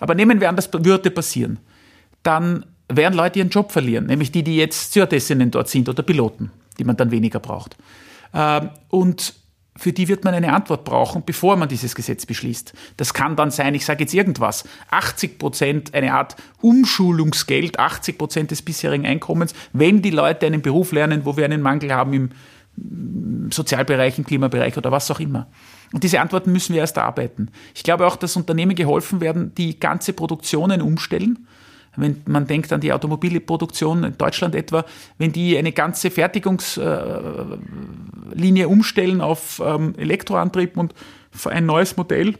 Aber 0.00 0.14
nehmen 0.14 0.40
wir 0.40 0.48
an, 0.48 0.56
das 0.56 0.70
würde 0.72 1.10
passieren. 1.10 1.58
Dann 2.22 2.66
werden 2.88 3.14
Leute 3.14 3.38
ihren 3.38 3.50
Job 3.50 3.72
verlieren, 3.72 4.06
nämlich 4.06 4.32
die, 4.32 4.42
die 4.42 4.56
jetzt 4.56 4.90
Stewardessinnen 4.90 5.50
dort 5.50 5.68
sind 5.68 5.88
oder 5.88 6.02
Piloten, 6.02 6.50
die 6.78 6.84
man 6.84 6.96
dann 6.96 7.10
weniger 7.10 7.40
braucht. 7.40 7.76
Ähm, 8.34 8.70
und 8.90 9.34
für 9.76 9.92
die 9.92 10.08
wird 10.08 10.24
man 10.24 10.34
eine 10.34 10.52
Antwort 10.52 10.84
brauchen, 10.84 11.22
bevor 11.24 11.56
man 11.56 11.68
dieses 11.68 11.94
Gesetz 11.94 12.26
beschließt. 12.26 12.72
Das 12.96 13.14
kann 13.14 13.36
dann 13.36 13.50
sein, 13.50 13.74
ich 13.74 13.84
sage 13.84 14.04
jetzt 14.04 14.14
irgendwas, 14.14 14.64
80 14.90 15.38
Prozent 15.38 15.94
eine 15.94 16.14
Art 16.14 16.36
Umschulungsgeld, 16.60 17.78
80 17.78 18.18
Prozent 18.18 18.50
des 18.50 18.62
bisherigen 18.62 19.06
Einkommens, 19.06 19.54
wenn 19.72 20.02
die 20.02 20.10
Leute 20.10 20.46
einen 20.46 20.62
Beruf 20.62 20.92
lernen, 20.92 21.24
wo 21.24 21.36
wir 21.36 21.44
einen 21.44 21.62
Mangel 21.62 21.92
haben 21.92 22.12
im 22.12 22.30
Sozialbereich, 23.50 24.18
im 24.18 24.24
Klimabereich 24.24 24.76
oder 24.76 24.92
was 24.92 25.10
auch 25.10 25.20
immer. 25.20 25.46
Und 25.92 26.02
diese 26.02 26.20
Antworten 26.20 26.52
müssen 26.52 26.74
wir 26.74 26.80
erst 26.80 26.96
erarbeiten. 26.96 27.50
Ich 27.74 27.84
glaube 27.84 28.06
auch, 28.06 28.16
dass 28.16 28.36
Unternehmen 28.36 28.74
geholfen 28.74 29.20
werden, 29.20 29.54
die 29.54 29.78
ganze 29.78 30.12
Produktionen 30.12 30.82
umstellen. 30.82 31.46
Wenn 31.96 32.22
man 32.26 32.46
denkt 32.46 32.72
an 32.72 32.80
die 32.80 32.92
Automobilproduktion 32.92 34.04
in 34.04 34.18
Deutschland 34.18 34.54
etwa, 34.54 34.84
wenn 35.18 35.32
die 35.32 35.56
eine 35.56 35.72
ganze 35.72 36.10
Fertigungslinie 36.10 38.68
umstellen 38.68 39.20
auf 39.20 39.62
ähm, 39.64 39.94
Elektroantrieb 39.96 40.76
und 40.76 40.94
ein 41.44 41.66
neues 41.66 41.96
Modell, 41.96 42.34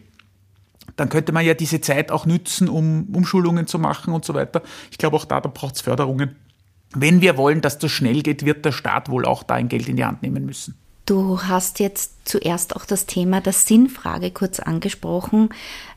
dann 0.97 1.09
könnte 1.09 1.33
man 1.33 1.45
ja 1.45 1.55
diese 1.55 1.81
Zeit 1.81 2.11
auch 2.11 2.27
nützen, 2.27 2.69
um 2.69 3.09
Umschulungen 3.15 3.67
zu 3.67 3.79
machen 3.79 4.15
und 4.15 4.25
so 4.25 4.35
weiter. 4.35 4.63
Ich 4.91 4.99
glaube, 4.99 5.17
auch 5.17 5.25
da, 5.25 5.41
da 5.41 5.49
braucht 5.49 5.77
es 5.77 5.83
Förderungen. 5.83 6.37
Wenn 6.95 7.21
wir 7.21 7.37
wollen, 7.37 7.61
dass 7.61 7.79
das 7.79 7.91
schnell 7.91 8.23
geht, 8.23 8.45
wird 8.45 8.65
der 8.65 8.73
Staat 8.73 9.11
wohl 9.11 9.27
auch 9.27 9.43
da 9.43 9.55
ein 9.55 9.69
Geld 9.69 9.89
in 9.89 9.97
die 9.97 10.05
Hand 10.05 10.23
nehmen 10.23 10.47
müssen. 10.47 10.75
Du 11.07 11.41
hast 11.43 11.79
jetzt 11.79 12.11
zuerst 12.25 12.75
auch 12.75 12.85
das 12.85 13.07
Thema 13.07 13.41
der 13.41 13.53
Sinnfrage 13.53 14.33
kurz 14.33 14.59
angesprochen. 14.59 15.51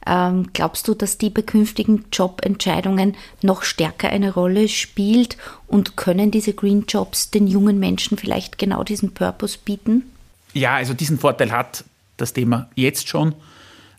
Ähm, 0.05 0.49
glaubst 0.53 0.87
du, 0.87 0.93
dass 0.93 1.17
die 1.17 1.31
bei 1.31 1.41
künftigen 1.41 2.05
Jobentscheidungen 2.13 3.15
noch 3.41 3.63
stärker 3.63 4.09
eine 4.09 4.31
Rolle 4.31 4.67
spielt 4.67 5.37
und 5.67 5.97
können 5.97 6.29
diese 6.29 6.53
Green 6.53 6.85
Jobs 6.87 7.31
den 7.31 7.47
jungen 7.47 7.79
Menschen 7.79 8.19
vielleicht 8.19 8.59
genau 8.59 8.83
diesen 8.83 9.15
Purpose 9.15 9.57
bieten? 9.65 10.03
Ja, 10.53 10.75
also 10.75 10.93
diesen 10.93 11.17
Vorteil 11.17 11.51
hat 11.51 11.83
das 12.17 12.33
Thema 12.33 12.69
jetzt 12.75 13.07
schon. 13.07 13.33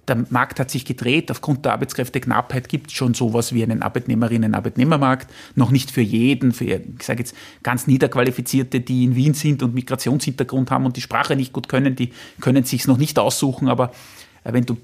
Der 0.08 0.24
Markt 0.30 0.58
hat 0.58 0.70
sich 0.70 0.84
gedreht. 0.84 1.30
Aufgrund 1.30 1.64
der 1.64 1.72
Arbeitskräfteknappheit 1.72 2.68
gibt 2.68 2.88
es 2.88 2.94
schon 2.94 3.14
sowas 3.14 3.52
wie 3.52 3.62
einen 3.62 3.82
Arbeitnehmerinnen- 3.82 4.46
und 4.46 4.54
Arbeitnehmermarkt. 4.54 5.30
Noch 5.54 5.70
nicht 5.70 5.90
für 5.90 6.00
jeden, 6.00 6.52
für, 6.52 6.64
ich 6.64 7.02
sage 7.02 7.20
jetzt, 7.20 7.34
ganz 7.62 7.86
Niederqualifizierte, 7.86 8.80
die 8.80 9.04
in 9.04 9.14
Wien 9.14 9.34
sind 9.34 9.62
und 9.62 9.74
Migrationshintergrund 9.74 10.70
haben 10.70 10.86
und 10.86 10.96
die 10.96 11.00
Sprache 11.00 11.36
nicht 11.36 11.52
gut 11.52 11.68
können, 11.68 11.96
die 11.96 12.12
können 12.40 12.64
sich 12.64 12.86
noch 12.86 12.96
nicht 12.96 13.18
aussuchen. 13.18 13.68
Aber 13.68 13.92
äh, 14.44 14.52
wenn 14.52 14.64
du 14.64 14.76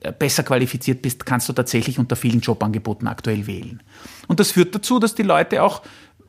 äh, 0.00 0.12
besser 0.12 0.42
qualifiziert 0.42 1.00
bist, 1.02 1.24
kannst 1.24 1.48
du 1.48 1.52
tatsächlich 1.52 1.98
unter 1.98 2.16
vielen 2.16 2.40
Jobangeboten 2.40 3.08
aktuell 3.08 3.46
wählen. 3.46 3.82
Und 4.28 4.40
das 4.40 4.52
führt 4.52 4.74
dazu, 4.74 4.98
dass 4.98 5.14
die 5.14 5.22
Leute 5.22 5.62
auch 5.62 5.82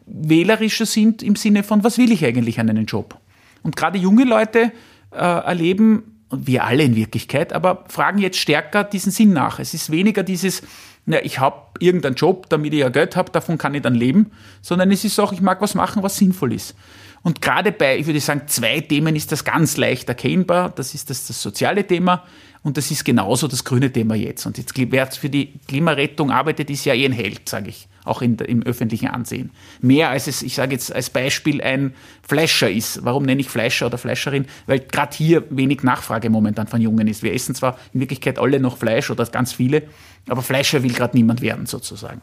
wählerischer 0.05 0.85
sind 0.85 1.21
im 1.21 1.35
Sinne 1.35 1.63
von, 1.63 1.83
was 1.83 1.97
will 1.97 2.11
ich 2.11 2.23
eigentlich 2.23 2.59
an 2.59 2.69
einem 2.69 2.85
Job? 2.85 3.19
Und 3.63 3.75
gerade 3.75 3.97
junge 3.97 4.23
Leute 4.23 4.71
äh, 5.11 5.17
erleben 5.17 6.16
wir 6.31 6.65
alle 6.65 6.83
in 6.83 6.95
Wirklichkeit, 6.95 7.53
aber 7.53 7.85
fragen 7.87 8.19
jetzt 8.19 8.37
stärker 8.37 8.83
diesen 8.83 9.11
Sinn 9.11 9.33
nach. 9.33 9.59
Es 9.59 9.73
ist 9.73 9.91
weniger 9.91 10.23
dieses, 10.23 10.61
na, 11.05 11.23
ich 11.23 11.39
habe 11.39 11.61
irgendeinen 11.79 12.15
Job, 12.15 12.49
damit 12.49 12.73
ich 12.73 12.79
ja 12.79 12.89
Geld 12.89 13.15
habe, 13.15 13.31
davon 13.31 13.57
kann 13.57 13.73
ich 13.75 13.81
dann 13.81 13.95
leben, 13.95 14.31
sondern 14.61 14.91
es 14.91 15.05
ist 15.05 15.19
auch, 15.19 15.31
ich 15.31 15.41
mag 15.41 15.61
was 15.61 15.73
machen, 15.73 16.03
was 16.03 16.17
sinnvoll 16.17 16.53
ist. 16.53 16.75
Und 17.23 17.41
gerade 17.41 17.71
bei, 17.71 17.97
ich 17.97 18.05
würde 18.05 18.19
sagen, 18.19 18.43
zwei 18.47 18.81
Themen 18.81 19.15
ist 19.15 19.31
das 19.31 19.43
ganz 19.43 19.77
leicht 19.77 20.07
erkennbar. 20.07 20.69
Das 20.69 20.93
ist 20.93 21.09
das, 21.09 21.27
das 21.27 21.41
soziale 21.41 21.85
Thema 21.85 22.23
und 22.63 22.77
das 22.77 22.91
ist 22.91 23.05
genauso 23.05 23.47
das 23.47 23.63
grüne 23.63 23.91
Thema 23.91 24.15
jetzt. 24.15 24.45
Und 24.45 24.57
jetzt, 24.57 24.73
wer 24.75 25.07
für 25.07 25.29
die 25.29 25.53
Klimarettung 25.67 26.31
arbeitet, 26.31 26.69
ist 26.69 26.85
ja 26.85 26.93
eh 26.93 27.05
ein 27.05 27.11
Held, 27.11 27.47
sage 27.49 27.69
ich, 27.69 27.87
auch 28.07 28.21
in, 28.21 28.37
im 28.37 28.63
öffentlichen 28.63 29.07
Ansehen. 29.07 29.51
Mehr 29.81 30.09
als 30.09 30.27
es, 30.27 30.41
ich 30.41 30.55
sage 30.55 30.73
jetzt 30.73 30.93
als 30.93 31.09
Beispiel, 31.09 31.61
ein 31.61 31.93
Fleischer 32.27 32.69
ist. 32.69 33.03
Warum 33.03 33.23
nenne 33.23 33.41
ich 33.41 33.49
Fleischer 33.49 33.87
oder 33.87 33.97
Fleischerin? 33.97 34.45
Weil 34.65 34.79
gerade 34.79 35.15
hier 35.15 35.43
wenig 35.49 35.83
Nachfrage 35.83 36.29
momentan 36.29 36.67
von 36.67 36.81
Jungen 36.81 37.07
ist. 37.07 37.23
Wir 37.23 37.33
essen 37.33 37.55
zwar 37.55 37.77
in 37.93 37.99
Wirklichkeit 37.99 38.39
alle 38.39 38.59
noch 38.59 38.77
Fleisch 38.77 39.09
oder 39.09 39.25
ganz 39.25 39.53
viele, 39.53 39.83
aber 40.27 40.41
Fleischer 40.41 40.83
will 40.83 40.93
gerade 40.93 41.15
niemand 41.15 41.41
werden 41.41 41.65
sozusagen. 41.65 42.21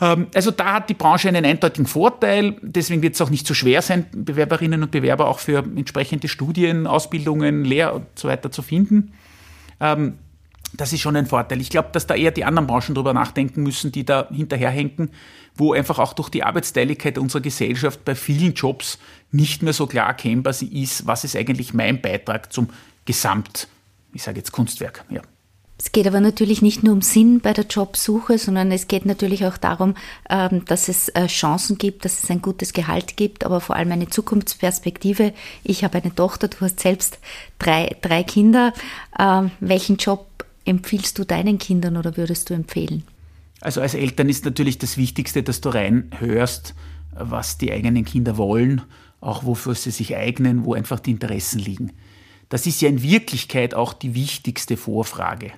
Ähm, 0.00 0.28
also 0.34 0.50
da 0.50 0.74
hat 0.74 0.88
die 0.88 0.94
Branche 0.94 1.28
einen 1.28 1.44
eindeutigen 1.44 1.86
Vorteil. 1.86 2.56
Deswegen 2.62 3.02
wird 3.02 3.14
es 3.14 3.20
auch 3.20 3.30
nicht 3.30 3.46
so 3.46 3.54
schwer 3.54 3.82
sein, 3.82 4.06
Bewerberinnen 4.12 4.82
und 4.82 4.90
Bewerber 4.90 5.28
auch 5.28 5.38
für 5.38 5.58
entsprechende 5.76 6.28
Studien, 6.28 6.86
Ausbildungen, 6.86 7.64
Lehr 7.64 7.94
und 7.94 8.06
so 8.14 8.28
weiter 8.28 8.50
zu 8.50 8.62
finden. 8.62 9.12
Ähm, 9.80 10.14
das 10.72 10.92
ist 10.92 11.00
schon 11.00 11.16
ein 11.16 11.26
Vorteil. 11.26 11.60
Ich 11.60 11.70
glaube, 11.70 11.88
dass 11.92 12.06
da 12.06 12.14
eher 12.14 12.30
die 12.30 12.44
anderen 12.44 12.66
Branchen 12.66 12.94
drüber 12.94 13.12
nachdenken 13.12 13.62
müssen, 13.62 13.92
die 13.92 14.04
da 14.04 14.28
hinterherhenken, 14.30 15.10
wo 15.54 15.72
einfach 15.72 15.98
auch 15.98 16.12
durch 16.12 16.28
die 16.28 16.42
Arbeitsteiligkeit 16.42 17.18
unserer 17.18 17.42
Gesellschaft 17.42 18.04
bei 18.04 18.14
vielen 18.14 18.54
Jobs 18.54 18.98
nicht 19.32 19.62
mehr 19.62 19.72
so 19.72 19.86
klar 19.86 20.06
erkennbar 20.06 20.54
ist, 20.60 21.06
was 21.06 21.24
ist 21.24 21.36
eigentlich 21.36 21.74
mein 21.74 22.00
Beitrag 22.00 22.52
zum 22.52 22.68
Gesamt, 23.04 23.68
ich 24.12 24.22
sage 24.22 24.38
jetzt 24.38 24.52
Kunstwerk. 24.52 25.04
Ja. 25.10 25.22
Es 25.82 25.92
geht 25.92 26.06
aber 26.06 26.20
natürlich 26.20 26.60
nicht 26.60 26.82
nur 26.82 26.92
um 26.92 27.00
Sinn 27.00 27.40
bei 27.40 27.54
der 27.54 27.64
Jobsuche, 27.64 28.36
sondern 28.36 28.70
es 28.70 28.86
geht 28.86 29.06
natürlich 29.06 29.46
auch 29.46 29.56
darum, 29.56 29.94
ähm, 30.28 30.62
dass 30.66 30.88
es 30.88 31.08
äh, 31.08 31.26
Chancen 31.26 31.78
gibt, 31.78 32.04
dass 32.04 32.22
es 32.22 32.30
ein 32.30 32.42
gutes 32.42 32.74
Gehalt 32.74 33.16
gibt, 33.16 33.46
aber 33.46 33.60
vor 33.60 33.76
allem 33.76 33.90
eine 33.90 34.10
Zukunftsperspektive. 34.10 35.32
Ich 35.64 35.82
habe 35.82 36.02
eine 36.02 36.14
Tochter, 36.14 36.48
du 36.48 36.60
hast 36.60 36.80
selbst 36.80 37.18
drei, 37.58 37.96
drei 38.02 38.24
Kinder. 38.24 38.74
Ähm, 39.18 39.52
welchen 39.60 39.96
Job 39.96 40.29
empfiehlst 40.64 41.18
du 41.18 41.24
deinen 41.24 41.58
Kindern 41.58 41.96
oder 41.96 42.16
würdest 42.16 42.50
du 42.50 42.54
empfehlen? 42.54 43.04
Also 43.60 43.80
als 43.80 43.94
Eltern 43.94 44.28
ist 44.28 44.44
natürlich 44.44 44.78
das 44.78 44.96
Wichtigste, 44.96 45.42
dass 45.42 45.60
du 45.60 45.68
reinhörst, 45.68 46.74
was 47.12 47.58
die 47.58 47.72
eigenen 47.72 48.04
Kinder 48.04 48.36
wollen, 48.36 48.82
auch 49.20 49.44
wofür 49.44 49.74
sie 49.74 49.90
sich 49.90 50.16
eignen, 50.16 50.64
wo 50.64 50.74
einfach 50.74 51.00
die 51.00 51.10
Interessen 51.10 51.58
liegen. 51.58 51.92
Das 52.48 52.66
ist 52.66 52.80
ja 52.80 52.88
in 52.88 53.02
Wirklichkeit 53.02 53.74
auch 53.74 53.92
die 53.92 54.14
wichtigste 54.14 54.76
Vorfrage. 54.76 55.52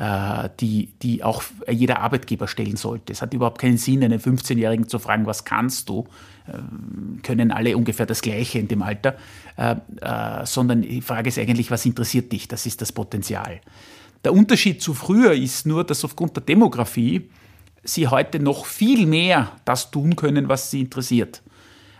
Äh, 0.00 0.48
die, 0.60 0.88
die 1.02 1.22
auch 1.24 1.42
jeder 1.68 2.00
Arbeitgeber 2.00 2.48
stellen 2.48 2.76
sollte. 2.76 3.12
Es 3.12 3.20
hat 3.20 3.34
überhaupt 3.34 3.60
keinen 3.60 3.76
Sinn, 3.76 4.02
einen 4.02 4.18
15-Jährigen 4.18 4.88
zu 4.88 4.98
fragen, 4.98 5.26
was 5.26 5.44
kannst 5.44 5.90
du? 5.90 6.06
Ähm, 6.48 7.20
können 7.22 7.50
alle 7.50 7.76
ungefähr 7.76 8.06
das 8.06 8.22
Gleiche 8.22 8.60
in 8.60 8.68
dem 8.68 8.82
Alter, 8.82 9.16
äh, 9.56 9.74
äh, 10.00 10.46
sondern 10.46 10.82
die 10.82 11.02
Frage 11.02 11.28
ist 11.28 11.38
eigentlich, 11.38 11.70
was 11.70 11.84
interessiert 11.84 12.32
dich? 12.32 12.48
Das 12.48 12.64
ist 12.64 12.80
das 12.80 12.92
Potenzial. 12.92 13.60
Der 14.24 14.32
Unterschied 14.32 14.82
zu 14.82 14.94
früher 14.94 15.32
ist 15.32 15.66
nur, 15.66 15.84
dass 15.84 16.04
aufgrund 16.04 16.36
der 16.36 16.42
Demografie 16.42 17.30
sie 17.82 18.08
heute 18.08 18.38
noch 18.38 18.66
viel 18.66 19.06
mehr 19.06 19.52
das 19.64 19.90
tun 19.90 20.16
können, 20.16 20.48
was 20.48 20.70
sie 20.70 20.80
interessiert. 20.80 21.42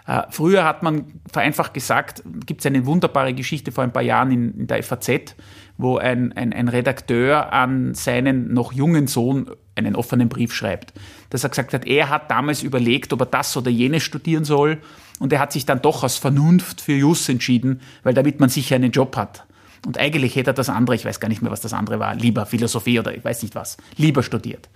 Äh, 0.07 0.23
früher 0.31 0.65
hat 0.65 0.83
man 0.83 1.21
vereinfacht 1.33 1.73
gesagt, 1.73 2.23
gibt 2.45 2.61
es 2.61 2.67
eine 2.67 2.85
wunderbare 2.85 3.33
Geschichte 3.33 3.73
vor 3.73 3.85
ein 3.85 3.93
paar 3.93 4.03
Jahren 4.03 4.31
in, 4.31 4.61
in 4.61 4.67
der 4.67 4.83
FAZ, 4.83 5.37
wo 5.79 5.99
ein, 5.99 6.33
ein, 6.33 6.53
ein, 6.53 6.69
Redakteur 6.69 7.53
an 7.53 7.95
seinen 7.95 8.53
noch 8.53 8.73
jungen 8.73 9.07
Sohn 9.07 9.51
einen 9.77 9.97
offenen 9.97 10.29
Brief 10.29 10.53
schreibt, 10.53 10.93
dass 11.31 11.45
er 11.45 11.51
gesagt 11.51 11.73
hat, 11.73 11.87
er 11.87 12.11
hat 12.11 12.31
damals 12.31 12.63
überlegt, 12.63 13.13
ob 13.13 13.21
er 13.21 13.27
das 13.27 13.57
oder 13.57 13.71
jenes 13.71 14.03
studieren 14.03 14.45
soll 14.45 14.79
und 15.21 15.33
er 15.33 15.39
hat 15.39 15.53
sich 15.53 15.65
dann 15.65 15.81
doch 15.81 16.03
aus 16.03 16.19
Vernunft 16.19 16.81
für 16.81 16.93
Jus 16.93 17.29
entschieden, 17.29 17.81
weil 18.03 18.13
damit 18.13 18.41
man 18.41 18.49
sicher 18.49 18.77
einen 18.77 18.91
Job 18.91 19.17
hat. 19.17 19.47
Und 19.87 19.99
eigentlich 19.99 20.37
hätte 20.37 20.51
er 20.51 20.55
das 20.55 20.69
andere, 20.69 20.97
ich 20.97 21.05
weiß 21.05 21.21
gar 21.21 21.29
nicht 21.29 21.43
mehr, 21.43 21.51
was 21.51 21.61
das 21.61 21.73
andere 21.73 21.99
war, 21.99 22.15
lieber 22.15 22.47
Philosophie 22.47 22.99
oder 22.99 23.15
ich 23.15 23.25
weiß 23.25 23.43
nicht 23.43 23.55
was, 23.55 23.77
lieber 23.97 24.23
studiert. 24.23 24.69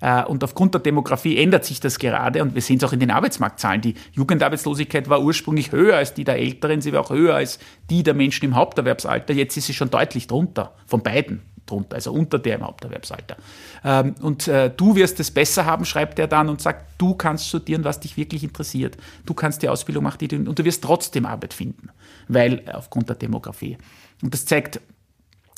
Äh, 0.00 0.24
und 0.24 0.44
aufgrund 0.44 0.74
der 0.74 0.80
Demografie 0.80 1.38
ändert 1.38 1.64
sich 1.64 1.80
das 1.80 1.98
gerade 1.98 2.42
und 2.42 2.54
wir 2.54 2.62
sehen 2.62 2.76
es 2.76 2.84
auch 2.84 2.92
in 2.92 3.00
den 3.00 3.10
Arbeitsmarktzahlen. 3.10 3.80
Die 3.80 3.94
Jugendarbeitslosigkeit 4.12 5.08
war 5.08 5.22
ursprünglich 5.22 5.72
höher 5.72 5.96
als 5.96 6.14
die 6.14 6.24
der 6.24 6.38
Älteren, 6.38 6.80
sie 6.80 6.92
war 6.92 7.00
auch 7.00 7.10
höher 7.10 7.34
als 7.34 7.58
die 7.90 8.02
der 8.02 8.14
Menschen 8.14 8.44
im 8.44 8.54
Haupterwerbsalter. 8.54 9.32
Jetzt 9.32 9.56
ist 9.56 9.66
sie 9.66 9.74
schon 9.74 9.90
deutlich 9.90 10.26
drunter, 10.26 10.74
von 10.86 11.02
beiden 11.02 11.42
drunter, 11.66 11.96
also 11.96 12.12
unter 12.12 12.38
der 12.38 12.56
im 12.56 12.64
Haupterwerbsalter. 12.64 13.36
Ähm, 13.84 14.14
und 14.22 14.48
äh, 14.48 14.70
du 14.74 14.96
wirst 14.96 15.20
es 15.20 15.30
besser 15.30 15.66
haben, 15.66 15.84
schreibt 15.84 16.18
er 16.18 16.26
dann 16.26 16.48
und 16.48 16.60
sagt, 16.60 16.86
du 16.98 17.14
kannst 17.14 17.48
studieren, 17.48 17.84
was 17.84 18.00
dich 18.00 18.16
wirklich 18.16 18.44
interessiert. 18.44 18.96
Du 19.24 19.34
kannst 19.34 19.62
die 19.62 19.68
Ausbildung 19.68 20.04
machen, 20.04 20.18
die 20.20 20.28
du, 20.28 20.36
und 20.36 20.58
du 20.58 20.64
wirst 20.64 20.82
trotzdem 20.82 21.26
Arbeit 21.26 21.52
finden, 21.52 21.90
weil 22.28 22.62
äh, 22.66 22.72
aufgrund 22.72 23.08
der 23.08 23.16
Demografie. 23.16 23.76
Und 24.22 24.32
das 24.32 24.46
zeigt, 24.46 24.80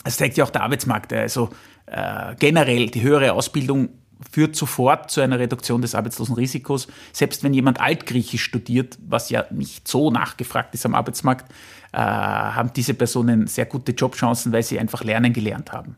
das 0.05 0.17
zeigt 0.17 0.37
ja 0.37 0.45
auch 0.45 0.51
der 0.51 0.63
Arbeitsmarkt. 0.63 1.13
Also 1.13 1.51
äh, 1.87 2.35
generell 2.39 2.89
die 2.89 3.03
höhere 3.03 3.33
Ausbildung 3.33 3.91
führt 4.31 4.57
sofort 4.57 5.11
zu 5.11 5.21
einer 5.21 5.39
Reduktion 5.39 5.83
des 5.83 5.95
Arbeitslosenrisikos. 5.95 6.89
Selbst 7.13 7.43
wenn 7.45 7.55
jemand 7.55 7.81
Altgriechisch 7.81 8.43
studiert, 8.43 8.99
was 9.07 9.31
ja 9.31 9.45
nicht 9.51 9.87
so 9.87 10.11
nachgefragt 10.11 10.75
ist 10.75 10.87
am 10.87 10.95
Arbeitsmarkt, 10.95 11.51
äh, 11.93 11.99
haben 11.99 12.73
diese 12.75 12.95
Personen 12.95 13.47
sehr 13.47 13.67
gute 13.67 13.93
Jobchancen, 13.93 14.53
weil 14.53 14.63
sie 14.63 14.79
einfach 14.79 15.05
lernen 15.05 15.33
gelernt 15.33 15.73
haben. 15.73 15.97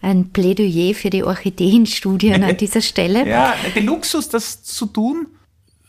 Ein 0.00 0.30
Plädoyer 0.30 0.94
für 0.94 1.10
die 1.10 1.24
Orchideenstudien 1.24 2.42
an 2.42 2.56
dieser 2.58 2.80
Stelle. 2.80 3.28
ja, 3.28 3.54
der 3.74 3.82
Luxus, 3.82 4.28
das 4.28 4.62
zu 4.62 4.86
tun, 4.86 5.26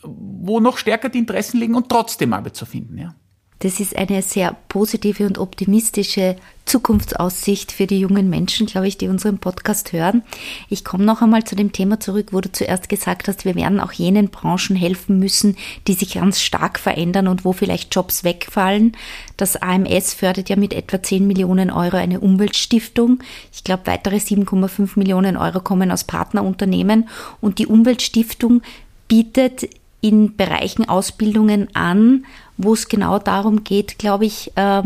wo 0.02 0.60
noch 0.60 0.78
stärker 0.78 1.08
die 1.08 1.18
Interessen 1.18 1.58
liegen 1.58 1.74
und 1.74 1.88
trotzdem 1.88 2.32
Arbeit 2.32 2.56
zu 2.56 2.66
finden. 2.66 2.98
Ja. 2.98 3.14
Das 3.60 3.78
ist 3.78 3.94
eine 3.94 4.22
sehr 4.22 4.56
positive 4.68 5.26
und 5.26 5.36
optimistische 5.36 6.36
Zukunftsaussicht 6.64 7.72
für 7.72 7.86
die 7.86 8.00
jungen 8.00 8.30
Menschen, 8.30 8.66
glaube 8.66 8.88
ich, 8.88 8.96
die 8.96 9.08
unseren 9.08 9.38
Podcast 9.38 9.92
hören. 9.92 10.22
Ich 10.70 10.82
komme 10.82 11.04
noch 11.04 11.20
einmal 11.20 11.44
zu 11.44 11.56
dem 11.56 11.70
Thema 11.70 12.00
zurück, 12.00 12.28
wo 12.32 12.40
du 12.40 12.50
zuerst 12.50 12.88
gesagt 12.88 13.28
hast, 13.28 13.44
wir 13.44 13.54
werden 13.56 13.78
auch 13.80 13.92
jenen 13.92 14.30
Branchen 14.30 14.76
helfen 14.76 15.18
müssen, 15.18 15.56
die 15.86 15.92
sich 15.92 16.14
ganz 16.14 16.40
stark 16.40 16.78
verändern 16.78 17.28
und 17.28 17.44
wo 17.44 17.52
vielleicht 17.52 17.94
Jobs 17.94 18.24
wegfallen. 18.24 18.96
Das 19.36 19.56
AMS 19.56 20.14
fördert 20.14 20.48
ja 20.48 20.56
mit 20.56 20.72
etwa 20.72 21.02
10 21.02 21.26
Millionen 21.26 21.70
Euro 21.70 21.98
eine 21.98 22.20
Umweltstiftung. 22.20 23.18
Ich 23.52 23.62
glaube, 23.62 23.82
weitere 23.84 24.16
7,5 24.16 24.98
Millionen 24.98 25.36
Euro 25.36 25.60
kommen 25.60 25.90
aus 25.90 26.04
Partnerunternehmen 26.04 27.10
und 27.42 27.58
die 27.58 27.66
Umweltstiftung 27.66 28.62
bietet 29.06 29.68
in 30.00 30.36
Bereichen 30.36 30.88
Ausbildungen 30.88 31.68
an, 31.74 32.24
wo 32.62 32.74
es 32.74 32.88
genau 32.88 33.18
darum 33.18 33.64
geht, 33.64 33.98
glaube 33.98 34.26
ich, 34.26 34.56
äh, 34.56 34.82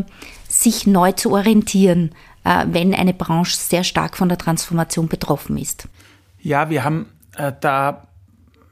sich 0.48 0.86
neu 0.86 1.12
zu 1.12 1.32
orientieren, 1.32 2.10
äh, 2.44 2.66
wenn 2.68 2.94
eine 2.94 3.14
Branche 3.14 3.56
sehr 3.56 3.84
stark 3.84 4.16
von 4.16 4.28
der 4.28 4.38
Transformation 4.38 5.08
betroffen 5.08 5.58
ist. 5.58 5.88
Ja, 6.40 6.70
wir 6.70 6.84
haben 6.84 7.06
äh, 7.36 7.52
da 7.60 8.06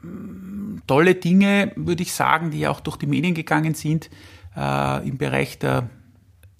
mm, 0.01 0.81
tolle 0.87 1.15
Dinge, 1.15 1.71
würde 1.75 2.03
ich 2.03 2.13
sagen, 2.13 2.51
die 2.51 2.67
auch 2.67 2.79
durch 2.79 2.97
die 2.97 3.07
Medien 3.07 3.33
gegangen 3.33 3.73
sind, 3.73 4.09
im 4.55 5.17
Bereich 5.17 5.57
der 5.57 5.89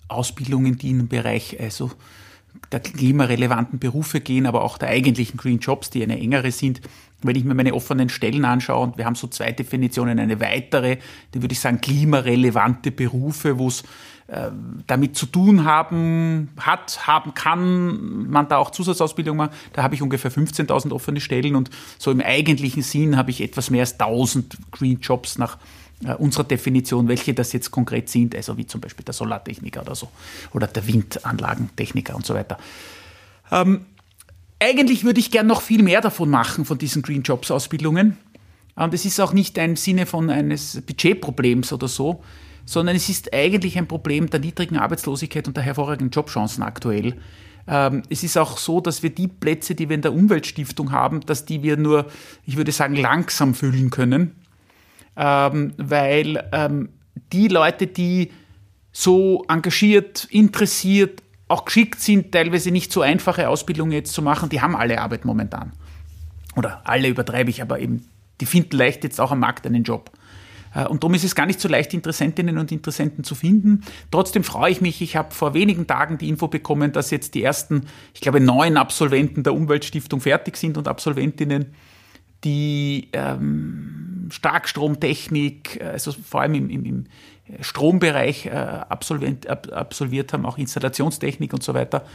Ausbildungen, 0.07 0.79
die 0.79 0.89
im 0.89 1.07
Bereich 1.09 1.59
also 1.59 1.91
der 2.71 2.79
klimarelevanten 2.79 3.79
Berufe 3.79 4.19
gehen, 4.19 4.45
aber 4.45 4.63
auch 4.63 4.77
der 4.77 4.89
eigentlichen 4.89 5.37
Green 5.37 5.59
Jobs, 5.59 5.89
die 5.89 6.03
eine 6.03 6.19
engere 6.19 6.51
sind. 6.51 6.81
Wenn 7.21 7.35
ich 7.35 7.43
mir 7.45 7.53
meine 7.53 7.73
offenen 7.73 8.09
Stellen 8.09 8.45
anschaue, 8.45 8.83
und 8.83 8.97
wir 8.97 9.05
haben 9.05 9.15
so 9.15 9.27
zwei 9.27 9.51
Definitionen, 9.51 10.19
eine 10.19 10.39
weitere, 10.39 10.97
die 11.33 11.41
würde 11.41 11.53
ich 11.53 11.59
sagen, 11.59 11.79
klimarelevante 11.79 12.91
Berufe, 12.91 13.57
wo 13.59 13.67
es 13.67 13.83
äh, 14.27 14.51
damit 14.87 15.15
zu 15.15 15.25
tun 15.25 15.65
haben, 15.65 16.49
hat, 16.59 17.07
haben 17.07 17.33
kann, 17.33 18.29
man 18.29 18.47
da 18.47 18.57
auch 18.57 18.71
Zusatzausbildung 18.71 19.37
macht, 19.37 19.51
da 19.73 19.83
habe 19.83 19.95
ich 19.95 20.01
ungefähr 20.01 20.31
15.000 20.31 20.91
offene 20.91 21.21
Stellen 21.21 21.55
und 21.55 21.69
so 21.97 22.09
im 22.09 22.21
eigentlichen 22.21 22.83
Sinn 22.83 23.17
habe 23.17 23.31
ich 23.31 23.41
etwas 23.41 23.69
mehr 23.69 23.81
als 23.81 23.99
1.000 23.99 24.45
Green 24.71 24.99
Jobs 25.01 25.37
nach 25.37 25.57
unserer 26.17 26.43
Definition, 26.43 27.07
welche 27.07 27.33
das 27.33 27.53
jetzt 27.53 27.71
konkret 27.71 28.09
sind, 28.09 28.35
also 28.35 28.57
wie 28.57 28.65
zum 28.65 28.81
Beispiel 28.81 29.05
der 29.05 29.13
Solartechniker 29.13 29.81
oder 29.81 29.95
so 29.95 30.09
oder 30.53 30.67
der 30.67 30.87
Windanlagentechniker 30.87 32.15
und 32.15 32.25
so 32.25 32.33
weiter. 32.33 32.57
Ähm, 33.51 33.85
eigentlich 34.59 35.03
würde 35.03 35.19
ich 35.19 35.31
gern 35.31 35.47
noch 35.47 35.61
viel 35.61 35.83
mehr 35.83 36.01
davon 36.01 36.29
machen, 36.29 36.65
von 36.65 36.77
diesen 36.77 37.01
Green 37.01 37.23
Jobs 37.23 37.51
Ausbildungen. 37.51 38.17
Und 38.75 38.93
es 38.93 39.05
ist 39.05 39.19
auch 39.19 39.33
nicht 39.33 39.59
ein 39.59 39.75
Sinne 39.75 40.05
von 40.05 40.29
eines 40.29 40.81
Budgetproblems 40.81 41.73
oder 41.73 41.87
so, 41.87 42.23
sondern 42.65 42.95
es 42.95 43.09
ist 43.09 43.33
eigentlich 43.33 43.77
ein 43.77 43.87
Problem 43.87 44.29
der 44.29 44.39
niedrigen 44.39 44.77
Arbeitslosigkeit 44.77 45.47
und 45.47 45.57
der 45.57 45.63
hervorragenden 45.63 46.11
Jobchancen 46.11 46.63
aktuell. 46.63 47.15
Ähm, 47.67 48.03
es 48.09 48.23
ist 48.23 48.37
auch 48.37 48.57
so, 48.57 48.81
dass 48.81 49.03
wir 49.03 49.09
die 49.09 49.27
Plätze, 49.27 49.75
die 49.75 49.89
wir 49.89 49.95
in 49.95 50.01
der 50.01 50.13
Umweltstiftung 50.13 50.91
haben, 50.91 51.21
dass 51.21 51.45
die 51.45 51.61
wir 51.61 51.77
nur, 51.77 52.07
ich 52.45 52.57
würde 52.57 52.71
sagen, 52.71 52.95
langsam 52.95 53.53
füllen 53.53 53.89
können 53.89 54.35
ähm, 55.15 55.73
weil 55.77 56.47
ähm, 56.51 56.89
die 57.31 57.47
Leute, 57.47 57.87
die 57.87 58.31
so 58.91 59.43
engagiert, 59.47 60.25
interessiert, 60.29 61.23
auch 61.47 61.65
geschickt 61.65 61.99
sind, 61.99 62.31
teilweise 62.31 62.71
nicht 62.71 62.91
so 62.91 63.01
einfache 63.01 63.49
Ausbildungen 63.49 63.91
jetzt 63.91 64.13
zu 64.13 64.21
machen, 64.21 64.49
die 64.49 64.61
haben 64.61 64.75
alle 64.75 65.01
Arbeit 65.01 65.25
momentan. 65.25 65.73
Oder 66.55 66.81
alle 66.83 67.07
übertreibe 67.07 67.49
ich, 67.49 67.61
aber 67.61 67.79
eben, 67.79 68.07
die 68.39 68.45
finden 68.45 68.77
leicht 68.77 69.03
jetzt 69.03 69.19
auch 69.19 69.31
am 69.31 69.39
Markt 69.39 69.65
einen 69.65 69.83
Job. 69.83 70.11
Äh, 70.73 70.85
und 70.85 71.03
darum 71.03 71.13
ist 71.13 71.23
es 71.23 71.35
gar 71.35 71.45
nicht 71.45 71.59
so 71.59 71.67
leicht, 71.67 71.93
Interessentinnen 71.93 72.57
und 72.57 72.71
Interessenten 72.71 73.23
zu 73.23 73.35
finden. 73.35 73.83
Trotzdem 74.11 74.43
freue 74.43 74.71
ich 74.71 74.81
mich. 74.81 75.01
Ich 75.01 75.15
habe 75.15 75.33
vor 75.33 75.53
wenigen 75.53 75.87
Tagen 75.87 76.17
die 76.17 76.29
Info 76.29 76.47
bekommen, 76.47 76.91
dass 76.91 77.11
jetzt 77.11 77.35
die 77.35 77.43
ersten, 77.43 77.87
ich 78.13 78.21
glaube, 78.21 78.39
neun 78.39 78.77
Absolventen 78.77 79.43
der 79.43 79.53
Umweltstiftung 79.53 80.21
fertig 80.21 80.57
sind 80.57 80.77
und 80.77 80.87
Absolventinnen, 80.87 81.73
die 82.43 83.09
ähm, 83.13 84.12
Starkstromtechnik, 84.33 85.79
also 85.83 86.11
vor 86.11 86.41
allem 86.41 86.55
im, 86.55 86.69
im, 86.69 86.85
im 86.85 87.05
Strombereich 87.61 88.47
äh, 88.47 88.49
absolvent, 88.49 89.47
ab, 89.47 89.67
absolviert 89.71 90.33
haben, 90.33 90.45
auch 90.45 90.57
Installationstechnik 90.57 91.53
und 91.53 91.61
so 91.61 91.73
weiter. 91.73 92.05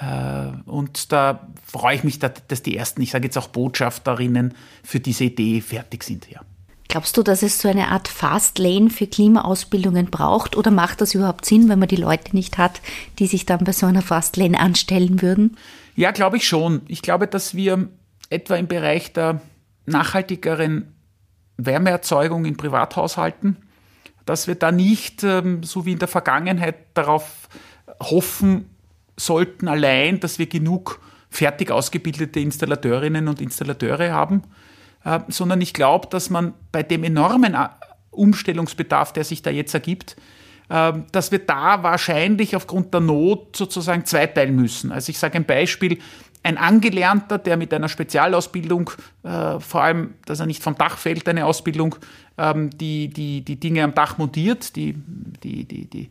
Äh, 0.00 0.68
und 0.68 1.12
da 1.12 1.48
freue 1.64 1.94
ich 1.94 2.04
mich, 2.04 2.18
dass 2.18 2.62
die 2.62 2.76
ersten, 2.76 3.02
ich 3.02 3.12
sage 3.12 3.26
jetzt 3.26 3.38
auch 3.38 3.48
Botschafterinnen 3.48 4.54
für 4.82 4.98
diese 4.98 5.24
Idee 5.24 5.60
fertig 5.60 6.02
sind. 6.02 6.28
Ja. 6.28 6.40
Glaubst 6.88 7.16
du, 7.16 7.22
dass 7.22 7.42
es 7.44 7.60
so 7.60 7.68
eine 7.68 7.88
Art 7.88 8.08
Fast 8.08 8.58
Lane 8.58 8.90
für 8.90 9.06
Klimaausbildungen 9.06 10.06
braucht 10.06 10.56
oder 10.56 10.72
macht 10.72 11.00
das 11.00 11.14
überhaupt 11.14 11.44
Sinn, 11.44 11.68
wenn 11.68 11.78
man 11.78 11.86
die 11.86 11.94
Leute 11.94 12.34
nicht 12.34 12.58
hat, 12.58 12.80
die 13.20 13.28
sich 13.28 13.46
dann 13.46 13.62
bei 13.62 13.70
so 13.70 13.86
einer 13.86 14.02
Fast 14.02 14.36
Lane 14.36 14.58
anstellen 14.58 15.22
würden? 15.22 15.56
Ja, 15.94 16.10
glaube 16.10 16.38
ich 16.38 16.48
schon. 16.48 16.82
Ich 16.88 17.02
glaube, 17.02 17.28
dass 17.28 17.54
wir 17.54 17.88
etwa 18.28 18.56
im 18.56 18.66
Bereich 18.66 19.12
der 19.12 19.40
nachhaltigeren 19.86 20.92
Wärmeerzeugung 21.66 22.44
in 22.44 22.56
Privathaushalten, 22.56 23.56
dass 24.26 24.46
wir 24.46 24.54
da 24.54 24.72
nicht, 24.72 25.24
ähm, 25.24 25.62
so 25.62 25.86
wie 25.86 25.92
in 25.92 25.98
der 25.98 26.08
Vergangenheit, 26.08 26.76
darauf 26.94 27.48
hoffen 28.02 28.70
sollten 29.16 29.68
allein, 29.68 30.20
dass 30.20 30.38
wir 30.38 30.46
genug 30.46 31.00
fertig 31.30 31.70
ausgebildete 31.70 32.40
Installateurinnen 32.40 33.28
und 33.28 33.40
Installateure 33.40 34.10
haben, 34.10 34.42
äh, 35.04 35.20
sondern 35.28 35.60
ich 35.60 35.72
glaube, 35.72 36.08
dass 36.08 36.30
man 36.30 36.54
bei 36.72 36.82
dem 36.82 37.04
enormen 37.04 37.54
äh, 37.54 37.68
Umstellungsbedarf, 38.10 39.12
der 39.12 39.24
sich 39.24 39.42
da 39.42 39.50
jetzt 39.50 39.72
ergibt, 39.74 40.16
äh, 40.68 40.92
dass 41.12 41.30
wir 41.30 41.38
da 41.40 41.82
wahrscheinlich 41.82 42.56
aufgrund 42.56 42.92
der 42.92 43.00
Not 43.00 43.56
sozusagen 43.56 44.04
zweiteilen 44.04 44.56
müssen. 44.56 44.90
Also 44.92 45.10
ich 45.10 45.18
sage 45.18 45.36
ein 45.36 45.44
Beispiel, 45.44 45.98
ein 46.42 46.56
Angelernter, 46.56 47.38
der 47.38 47.56
mit 47.56 47.72
einer 47.74 47.88
Spezialausbildung, 47.88 48.90
äh, 49.22 49.60
vor 49.60 49.82
allem, 49.82 50.14
dass 50.24 50.40
er 50.40 50.46
nicht 50.46 50.62
vom 50.62 50.74
Dach 50.76 50.96
fällt, 50.96 51.28
eine 51.28 51.44
Ausbildung, 51.44 51.96
ähm, 52.38 52.70
die, 52.70 53.08
die, 53.08 53.42
die 53.42 53.60
Dinge 53.60 53.84
am 53.84 53.94
Dach 53.94 54.18
montiert, 54.18 54.74
die, 54.76 54.94
die, 55.42 55.64
die, 55.64 55.84
die 55.86 56.10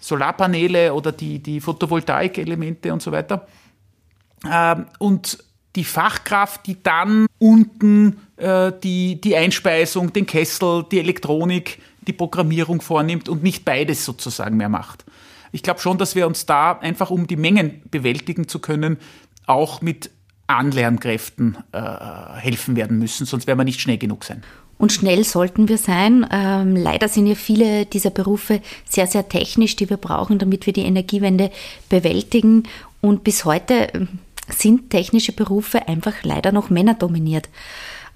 Solarpaneele 0.00 0.92
oder 0.92 1.12
die, 1.12 1.38
die 1.38 1.60
Photovoltaik-Elemente 1.60 2.92
und 2.92 3.00
so 3.00 3.12
weiter. 3.12 3.46
Ähm, 4.50 4.86
und 4.98 5.38
die 5.74 5.84
Fachkraft, 5.84 6.66
die 6.66 6.82
dann 6.82 7.26
unten 7.38 8.20
äh, 8.36 8.72
die, 8.82 9.20
die 9.20 9.36
Einspeisung, 9.36 10.12
den 10.12 10.26
Kessel, 10.26 10.84
die 10.90 10.98
Elektronik, 10.98 11.80
die 12.06 12.12
Programmierung 12.12 12.82
vornimmt 12.82 13.28
und 13.28 13.42
nicht 13.42 13.64
beides 13.64 14.04
sozusagen 14.04 14.56
mehr 14.56 14.68
macht. 14.68 15.04
Ich 15.52 15.62
glaube 15.62 15.80
schon, 15.80 15.98
dass 15.98 16.14
wir 16.14 16.26
uns 16.26 16.46
da 16.46 16.72
einfach, 16.72 17.10
um 17.10 17.26
die 17.26 17.36
Mengen 17.36 17.82
bewältigen 17.90 18.48
zu 18.48 18.58
können, 18.58 18.98
auch 19.46 19.80
mit 19.80 20.10
Anlernkräften 20.46 21.58
äh, 21.72 21.80
helfen 22.36 22.76
werden 22.76 22.98
müssen, 22.98 23.26
sonst 23.26 23.46
werden 23.46 23.58
wir 23.58 23.64
nicht 23.64 23.80
schnell 23.80 23.98
genug 23.98 24.24
sein. 24.24 24.42
Und 24.78 24.92
schnell 24.92 25.22
sollten 25.22 25.68
wir 25.68 25.78
sein. 25.78 26.26
Ähm, 26.32 26.74
leider 26.74 27.08
sind 27.08 27.28
ja 27.28 27.36
viele 27.36 27.86
dieser 27.86 28.10
Berufe 28.10 28.60
sehr, 28.88 29.06
sehr 29.06 29.28
technisch, 29.28 29.76
die 29.76 29.88
wir 29.88 29.96
brauchen, 29.96 30.38
damit 30.38 30.66
wir 30.66 30.72
die 30.72 30.82
Energiewende 30.82 31.52
bewältigen. 31.88 32.64
Und 33.00 33.22
bis 33.22 33.44
heute 33.44 33.88
ähm, 33.94 34.08
sind 34.48 34.90
technische 34.90 35.32
Berufe 35.32 35.86
einfach 35.86 36.14
leider 36.24 36.50
noch 36.50 36.68
männerdominiert. 36.68 37.48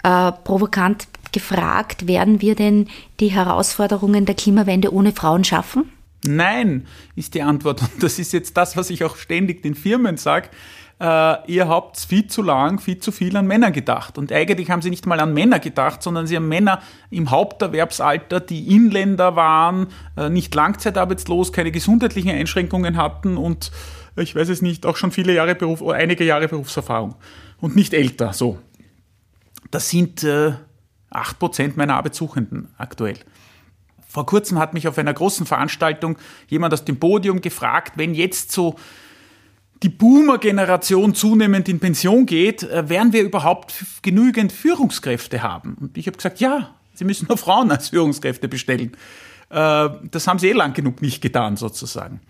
Äh, 0.03 0.33
provokant 0.33 1.07
gefragt, 1.31 2.09
werden 2.09 2.41
wir 2.41 2.55
denn 2.55 2.89
die 3.21 3.29
Herausforderungen 3.29 4.27
der 4.27 4.35
Klimawende 4.35 4.93
ohne 4.93 5.13
Frauen 5.13 5.45
schaffen? 5.45 5.93
Nein, 6.25 6.87
ist 7.15 7.35
die 7.35 7.43
Antwort. 7.43 7.83
Und 7.83 8.03
das 8.03 8.19
ist 8.19 8.33
jetzt 8.33 8.57
das, 8.57 8.77
was 8.77 8.91
ich 8.91 9.05
auch 9.05 9.17
ständig 9.17 9.63
den 9.63 9.75
Firmen 9.75 10.17
sage. 10.17 10.49
Äh, 10.99 11.53
ihr 11.53 11.69
habt 11.69 11.99
viel 11.99 12.27
zu 12.27 12.43
lang, 12.43 12.79
viel 12.79 12.99
zu 12.99 13.13
viel 13.13 13.37
an 13.37 13.47
Männer 13.47 13.71
gedacht. 13.71 14.17
Und 14.17 14.33
eigentlich 14.33 14.71
haben 14.71 14.81
sie 14.81 14.89
nicht 14.89 15.07
mal 15.07 15.21
an 15.21 15.35
Männer 15.35 15.59
gedacht, 15.59 16.03
sondern 16.03 16.27
sie 16.27 16.37
haben 16.37 16.49
Männer 16.49 16.81
im 17.11 17.31
Haupterwerbsalter, 17.31 18.41
die 18.41 18.75
Inländer 18.75 19.37
waren, 19.37 19.89
äh, 20.17 20.31
nicht 20.31 20.55
langzeitarbeitslos, 20.55 21.53
keine 21.53 21.71
gesundheitlichen 21.71 22.31
Einschränkungen 22.31 22.97
hatten 22.97 23.37
und 23.37 23.73
ich 24.19 24.35
weiß 24.35 24.49
es 24.49 24.63
nicht, 24.63 24.87
auch 24.87 24.97
schon 24.97 25.13
viele 25.13 25.35
Jahre 25.35 25.55
Beruf, 25.55 25.87
einige 25.87 26.25
Jahre 26.25 26.49
Berufserfahrung 26.49 27.17
und 27.61 27.77
nicht 27.77 27.93
älter, 27.93 28.33
so. 28.33 28.59
Das 29.71 29.91
sind 29.91 30.23
äh, 30.25 30.55
8% 31.11 31.73
meiner 31.77 31.97
Arbeitssuchenden 31.97 32.71
aktuell. 32.79 33.19
Vor 34.09 34.25
kurzem 34.25 34.59
hat 34.59 34.73
mich 34.73 34.89
auf 34.89 34.97
einer 34.97 35.13
großen 35.13 35.45
Veranstaltung 35.45 36.17
jemand 36.49 36.73
aus 36.73 36.87
dem 36.87 36.99
Podium 36.99 37.43
gefragt, 37.43 37.95
wenn 37.97 38.15
jetzt 38.15 38.53
so 38.53 38.77
die 39.83 39.89
Boomer-Generation 39.89 41.15
zunehmend 41.15 41.69
in 41.69 41.81
Pension 41.81 42.27
geht, 42.27 42.63
äh, 42.63 42.89
werden 42.89 43.13
wir 43.13 43.23
überhaupt 43.23 43.85
genügend 44.03 44.53
Führungskräfte 44.53 45.43
haben? 45.43 45.77
Und 45.81 45.99
ich 45.99 46.07
habe 46.07 46.17
gesagt, 46.17 46.41
ja, 46.41 46.75
Sie 46.95 47.05
müssen 47.05 47.27
nur 47.29 47.37
Frauen 47.37 47.71
als 47.71 47.91
Führungskräfte 47.91 48.49
bestellen. 48.49 48.93
Äh, 49.51 49.89
das 50.11 50.27
haben 50.27 50.39
Sie 50.39 50.49
eh 50.49 50.53
lang 50.53 50.73
genug 50.73 51.03
nicht 51.03 51.21
getan, 51.21 51.57
sozusagen. 51.57 52.21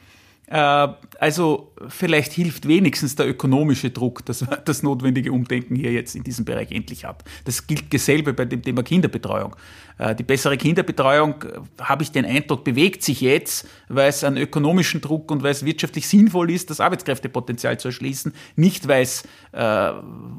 Äh, 0.49 0.89
also 1.19 1.73
vielleicht 1.89 2.33
hilft 2.33 2.69
wenigstens 2.69 3.17
der 3.17 3.29
ökonomische 3.29 3.91
Druck, 3.91 4.25
dass 4.27 4.47
man 4.47 4.59
das 4.65 4.83
notwendige 4.83 5.33
Umdenken 5.33 5.75
hier 5.75 5.93
jetzt 5.93 6.15
in 6.15 6.23
diesem 6.23 6.45
Bereich 6.45 6.71
endlich 6.71 7.05
hat. 7.05 7.25
Das 7.45 7.67
gilt 7.67 7.93
dasselbe 7.93 8.33
bei 8.33 8.45
dem 8.45 8.63
Thema 8.63 8.83
Kinderbetreuung. 8.83 9.57
Äh, 9.99 10.15
die 10.15 10.23
bessere 10.23 10.57
Kinderbetreuung, 10.57 11.43
äh, 11.43 11.83
habe 11.83 12.05
ich 12.05 12.13
den 12.13 12.25
Eindruck, 12.25 12.65
bewegt 12.65 13.03
sich 13.03 13.21
jetzt, 13.21 13.67
weil 13.89 14.09
es 14.09 14.23
einen 14.23 14.37
ökonomischen 14.37 15.01
Druck 15.01 15.31
und 15.31 15.43
weil 15.43 15.53
es 15.53 15.65
wirtschaftlich 15.65 16.07
sinnvoll 16.07 16.51
ist, 16.51 16.71
das 16.71 16.81
Arbeitskräftepotenzial 16.81 17.79
zu 17.79 17.89
erschließen, 17.89 18.33
nicht 18.55 18.87
weil 18.87 19.03
es 19.03 19.25
äh, 19.53 19.93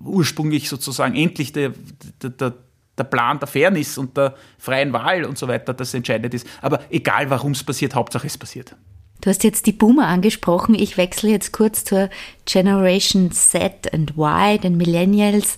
ursprünglich 0.06 0.70
sozusagen 0.70 1.16
endlich 1.16 1.52
der, 1.52 1.74
der, 2.22 2.30
der 2.30 2.54
der 2.98 3.04
Plan 3.04 3.38
der 3.38 3.48
Fairness 3.48 4.00
und 4.00 4.18
der 4.18 4.34
freien 4.58 4.92
Wahl 4.92 5.24
und 5.24 5.38
so 5.38 5.48
weiter 5.48 5.72
das 5.72 5.94
entscheidend 5.94 6.34
ist. 6.34 6.48
Aber 6.64 6.82
egal, 6.90 7.30
warum 7.30 7.52
es 7.52 7.64
passiert, 7.64 7.94
Hauptsache 7.94 8.26
es 8.26 8.40
passiert. 8.40 8.76
Du 9.22 9.30
hast 9.30 9.44
jetzt 9.44 9.66
die 9.66 9.72
Boomer 9.72 10.08
angesprochen. 10.08 10.76
Ich 10.76 10.98
wechsle 10.98 11.30
jetzt 11.30 11.52
kurz 11.52 11.84
zur 11.84 12.10
Generation 12.46 13.32
Z 13.32 13.94
and 13.94 14.12
Y, 14.18 14.60
den 14.62 14.78
Millennials. 14.78 15.58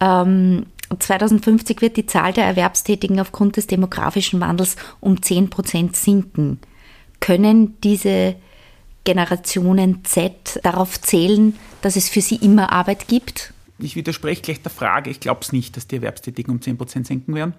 Ähm, 0.00 0.66
2050 0.96 1.82
wird 1.82 1.96
die 1.96 2.06
Zahl 2.06 2.32
der 2.32 2.44
Erwerbstätigen 2.44 3.20
aufgrund 3.20 3.56
des 3.56 3.66
demografischen 3.66 4.40
Wandels 4.40 4.76
um 5.00 5.20
10 5.20 5.50
Prozent 5.50 5.96
sinken. 5.96 6.58
Können 7.20 7.78
diese 7.82 8.36
Generationen 9.04 10.04
Z 10.04 10.60
darauf 10.62 11.00
zählen, 11.00 11.56
dass 11.82 11.96
es 11.96 12.08
für 12.08 12.20
sie 12.20 12.36
immer 12.36 12.72
Arbeit 12.72 13.08
gibt? 13.08 13.52
Ich 13.78 13.96
widerspreche 13.96 14.42
gleich 14.42 14.62
der 14.62 14.70
Frage. 14.70 15.10
Ich 15.10 15.20
glaube 15.20 15.40
es 15.42 15.52
nicht, 15.52 15.76
dass 15.76 15.86
die 15.86 15.96
Erwerbstätigen 15.96 16.52
um 16.52 16.60
10 16.60 16.78
Prozent 16.78 17.06
sinken 17.06 17.34
werden. 17.34 17.54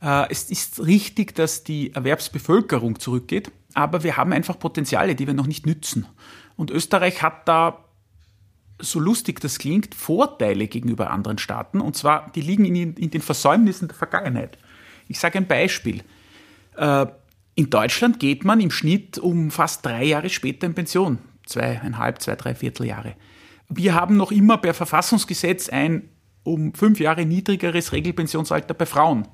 Äh, 0.00 0.30
es 0.30 0.44
ist 0.44 0.84
richtig, 0.84 1.34
dass 1.34 1.64
die 1.64 1.94
Erwerbsbevölkerung 1.94 3.00
zurückgeht 3.00 3.50
aber 3.78 4.02
wir 4.02 4.16
haben 4.16 4.32
einfach 4.32 4.58
Potenziale, 4.58 5.14
die 5.14 5.28
wir 5.28 5.34
noch 5.34 5.46
nicht 5.46 5.64
nützen. 5.64 6.04
Und 6.56 6.72
Österreich 6.72 7.22
hat 7.22 7.46
da, 7.46 7.84
so 8.80 8.98
lustig 8.98 9.40
das 9.40 9.60
klingt, 9.60 9.94
Vorteile 9.94 10.66
gegenüber 10.66 11.10
anderen 11.10 11.38
Staaten. 11.38 11.80
Und 11.80 11.96
zwar, 11.96 12.32
die 12.32 12.40
liegen 12.40 12.64
in, 12.64 12.94
in 12.94 13.10
den 13.12 13.20
Versäumnissen 13.20 13.86
der 13.86 13.96
Vergangenheit. 13.96 14.58
Ich 15.06 15.20
sage 15.20 15.38
ein 15.38 15.46
Beispiel. 15.46 16.02
Äh, 16.76 17.06
in 17.54 17.70
Deutschland 17.70 18.18
geht 18.18 18.44
man 18.44 18.58
im 18.60 18.72
Schnitt 18.72 19.16
um 19.16 19.52
fast 19.52 19.86
drei 19.86 20.02
Jahre 20.02 20.28
später 20.28 20.66
in 20.66 20.74
Pension. 20.74 21.18
Zweieinhalb, 21.46 22.20
zwei, 22.20 22.34
drei 22.34 22.56
Vierteljahre. 22.56 23.14
Wir 23.68 23.94
haben 23.94 24.16
noch 24.16 24.32
immer 24.32 24.58
per 24.58 24.74
Verfassungsgesetz 24.74 25.68
ein 25.68 26.08
um 26.42 26.74
fünf 26.74 26.98
Jahre 26.98 27.24
niedrigeres 27.24 27.92
Regelpensionsalter 27.92 28.74
bei 28.74 28.86
Frauen. 28.86 29.28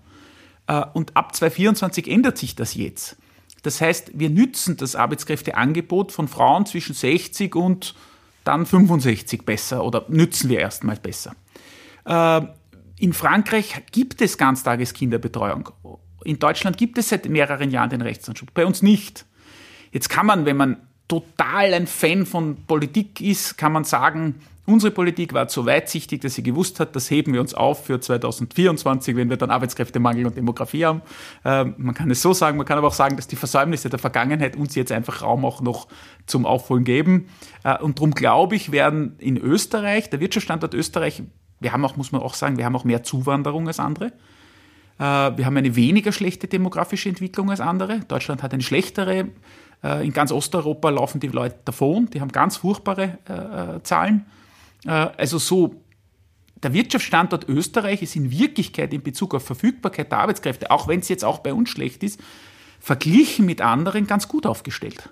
Äh, 0.67 0.85
und 0.93 1.17
ab 1.17 1.35
2024 1.35 2.09
ändert 2.09 2.37
sich 2.37 2.55
das 2.55 2.75
jetzt. 2.75 3.17
Das 3.65 3.81
heißt, 3.81 4.13
wir 4.15 4.29
nützen 4.29 4.77
das 4.77 4.95
Arbeitskräfteangebot 4.95 6.13
von 6.13 6.29
Frauen 6.29 6.67
zwischen 6.67 6.95
60 6.95 7.57
und 7.57 7.95
dann 8.45 8.67
65 8.67 9.45
besser 9.45 9.83
oder 9.83 10.05
nützen 10.09 10.51
wir 10.51 10.61
erstmals 10.61 11.01
besser. 11.01 11.35
Äh, 12.05 12.43
in 12.99 13.15
Frankreich 13.15 13.83
gibt 13.91 14.21
es 14.21 14.37
Ganztageskinderbetreuung. 14.37 15.71
In 16.25 16.39
Deutschland 16.39 16.77
gibt 16.77 16.99
es 16.99 17.09
seit 17.09 17.27
mehreren 17.27 17.71
Jahren 17.71 17.89
den 17.89 18.03
Rechtsanspruch, 18.03 18.51
bei 18.53 18.67
uns 18.67 18.83
nicht. 18.83 19.25
Jetzt 19.93 20.11
kann 20.11 20.27
man, 20.27 20.45
wenn 20.45 20.59
man 20.59 20.77
total 21.09 21.73
ein 21.73 21.87
Fan 21.87 22.27
von 22.27 22.67
Politik 22.67 23.23
ist, 23.23 23.57
kann 23.57 23.73
man 23.73 23.85
sagen, 23.85 24.43
Unsere 24.67 24.93
Politik 24.93 25.35
war 25.35 25.47
so 25.51 25.67
weitsichtig, 25.67 26.23
dass 26.23 26.37
sie 26.37 26.43
gewusst 26.43 26.81
hat, 26.81 26.97
das 26.97 27.11
heben 27.11 27.35
wir 27.35 27.43
uns 27.43 27.53
auf 27.53 27.85
für 27.85 28.01
2024, 28.01 29.15
wenn 29.15 29.29
wir 29.29 29.37
dann 29.37 29.51
Arbeitskräftemangel 29.51 30.25
und 30.25 30.37
Demografie 30.39 30.87
haben. 30.87 31.03
Ähm, 31.45 31.75
man 31.77 31.95
kann 31.95 32.11
es 32.11 32.23
so 32.23 32.33
sagen, 32.33 32.57
man 32.57 32.65
kann 32.65 32.79
aber 32.79 32.87
auch 32.87 32.95
sagen, 32.95 33.17
dass 33.17 33.27
die 33.27 33.37
Versäumnisse 33.37 33.91
der 33.91 33.99
Vergangenheit 33.99 34.57
uns 34.57 34.75
jetzt 34.75 34.91
einfach 34.91 35.21
Raum 35.21 35.45
auch 35.45 35.61
noch 35.61 35.89
zum 36.25 36.47
Aufholen 36.47 36.85
geben. 36.85 37.29
Äh, 37.63 37.79
und 37.79 37.99
darum 37.99 38.13
glaube 38.13 38.57
ich, 38.57 38.73
werden 38.73 39.17
in 39.19 39.37
Österreich, 39.37 40.09
der 40.09 40.21
Wirtschaftsstandort 40.21 40.73
Österreich 40.73 41.23
Wir 41.61 41.73
haben 41.73 41.85
auch, 41.85 41.97
muss 41.97 42.11
man 42.11 42.23
auch 42.23 42.35
sagen, 42.35 42.57
wir 42.57 42.65
haben 42.65 42.75
auch 42.75 42.85
mehr 42.85 43.03
Zuwanderung 43.03 43.69
als 43.69 43.79
andere. 43.79 44.07
Äh, 44.99 45.03
wir 45.37 45.45
haben 45.45 45.59
eine 45.59 45.77
weniger 45.77 46.11
schlechte 46.11 46.49
demografische 46.49 47.11
Entwicklung 47.11 47.51
als 47.51 47.61
andere. 47.61 48.01
Deutschland 48.09 48.43
hat 48.43 48.55
eine 48.55 48.63
schlechtere. 48.63 49.29
Äh, 49.83 50.07
in 50.07 50.15
ganz 50.15 50.33
Osteuropa 50.33 50.89
laufen 50.89 51.21
die 51.21 51.29
Leute 51.29 51.59
davon. 51.67 52.09
Die 52.09 52.23
haben 52.23 52.33
ganz 52.33 52.57
furchtbare 52.57 53.19
Zahlen. 53.83 54.25
Also 54.85 55.39
so, 55.39 55.83
der 56.63 56.73
Wirtschaftsstandort 56.73 57.49
Österreich 57.49 58.03
ist 58.03 58.17
in 58.17 58.31
Wirklichkeit 58.31 58.93
in 58.93 59.03
Bezug 59.03 59.35
auf 59.35 59.45
Verfügbarkeit 59.45 60.11
der 60.11 60.19
Arbeitskräfte, 60.19 60.71
auch 60.71 60.89
wenn 60.89 61.01
es 61.01 61.09
jetzt 61.09 61.25
auch 61.25 61.39
bei 61.39 61.53
uns 61.53 61.71
schlecht 61.71 62.03
ist, 62.03 62.21
verglichen 62.81 63.47
mit 63.47 63.61
anderen 63.61 64.07
ganz 64.07 64.29
gut 64.29 64.47
aufgestellt. 64.47 65.11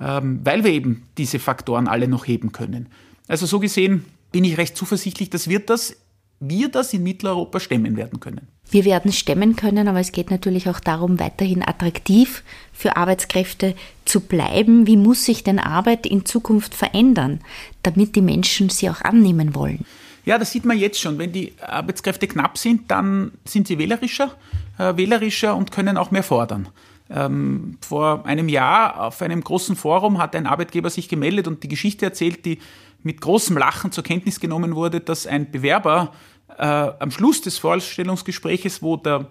Ähm, 0.00 0.40
weil 0.44 0.64
wir 0.64 0.72
eben 0.72 1.02
diese 1.18 1.38
Faktoren 1.38 1.86
alle 1.86 2.08
noch 2.08 2.26
heben 2.26 2.52
können. 2.52 2.88
Also 3.28 3.44
so 3.44 3.60
gesehen 3.60 4.06
bin 4.32 4.44
ich 4.44 4.56
recht 4.56 4.76
zuversichtlich, 4.76 5.28
dass 5.28 5.48
wir 5.48 5.60
das, 5.60 5.96
wir 6.40 6.70
das 6.70 6.94
in 6.94 7.02
Mitteleuropa 7.02 7.60
stemmen 7.60 7.96
werden 7.96 8.20
können. 8.20 8.48
Wir 8.70 8.84
werden 8.84 9.12
stemmen 9.12 9.56
können, 9.56 9.88
aber 9.88 10.00
es 10.00 10.12
geht 10.12 10.30
natürlich 10.30 10.68
auch 10.68 10.80
darum, 10.80 11.18
weiterhin 11.18 11.66
attraktiv 11.66 12.44
für 12.72 12.96
Arbeitskräfte 12.96 13.74
zu 14.04 14.20
bleiben. 14.20 14.86
Wie 14.86 14.96
muss 14.96 15.24
sich 15.24 15.44
denn 15.44 15.58
Arbeit 15.58 16.06
in 16.06 16.24
Zukunft 16.24 16.74
verändern, 16.74 17.40
damit 17.82 18.16
die 18.16 18.22
Menschen 18.22 18.68
sie 18.70 18.90
auch 18.90 19.00
annehmen 19.02 19.54
wollen? 19.54 19.84
Ja, 20.24 20.38
das 20.38 20.52
sieht 20.52 20.64
man 20.64 20.78
jetzt 20.78 21.00
schon. 21.00 21.18
Wenn 21.18 21.32
die 21.32 21.54
Arbeitskräfte 21.60 22.28
knapp 22.28 22.58
sind, 22.58 22.90
dann 22.90 23.32
sind 23.44 23.66
sie 23.66 23.78
wählerischer, 23.78 24.34
äh, 24.78 24.96
wählerischer 24.96 25.56
und 25.56 25.72
können 25.72 25.96
auch 25.96 26.10
mehr 26.10 26.22
fordern. 26.22 26.68
Ähm, 27.08 27.78
vor 27.80 28.24
einem 28.26 28.48
Jahr 28.48 29.00
auf 29.00 29.20
einem 29.22 29.42
großen 29.42 29.74
Forum 29.74 30.18
hat 30.18 30.36
ein 30.36 30.46
Arbeitgeber 30.46 30.90
sich 30.90 31.08
gemeldet 31.08 31.48
und 31.48 31.62
die 31.62 31.68
Geschichte 31.68 32.04
erzählt, 32.04 32.44
die 32.44 32.58
mit 33.02 33.20
großem 33.20 33.56
Lachen 33.56 33.90
zur 33.92 34.04
Kenntnis 34.04 34.38
genommen 34.38 34.76
wurde, 34.76 35.00
dass 35.00 35.26
ein 35.26 35.50
Bewerber 35.50 36.12
äh, 36.58 36.64
am 36.64 37.10
Schluss 37.10 37.40
des 37.40 37.58
Vorstellungsgespräches, 37.58 38.82
wo 38.82 38.96
der 38.96 39.26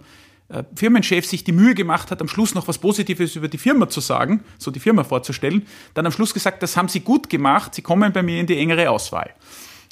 Firmenchef 0.75 1.25
sich 1.25 1.43
die 1.43 1.51
Mühe 1.51 1.75
gemacht 1.75 2.09
hat, 2.09 2.21
am 2.21 2.27
Schluss 2.27 2.55
noch 2.55 2.67
was 2.67 2.79
Positives 2.79 3.35
über 3.35 3.47
die 3.47 3.57
Firma 3.57 3.87
zu 3.87 3.99
sagen, 3.99 4.43
so 4.57 4.71
die 4.71 4.79
Firma 4.79 5.03
vorzustellen, 5.03 5.67
dann 5.93 6.05
am 6.05 6.11
Schluss 6.11 6.33
gesagt, 6.33 6.63
das 6.63 6.75
haben 6.75 6.87
Sie 6.87 7.01
gut 7.01 7.29
gemacht, 7.29 7.75
Sie 7.75 7.81
kommen 7.81 8.11
bei 8.11 8.23
mir 8.23 8.39
in 8.39 8.47
die 8.47 8.57
engere 8.57 8.89
Auswahl. 8.89 9.31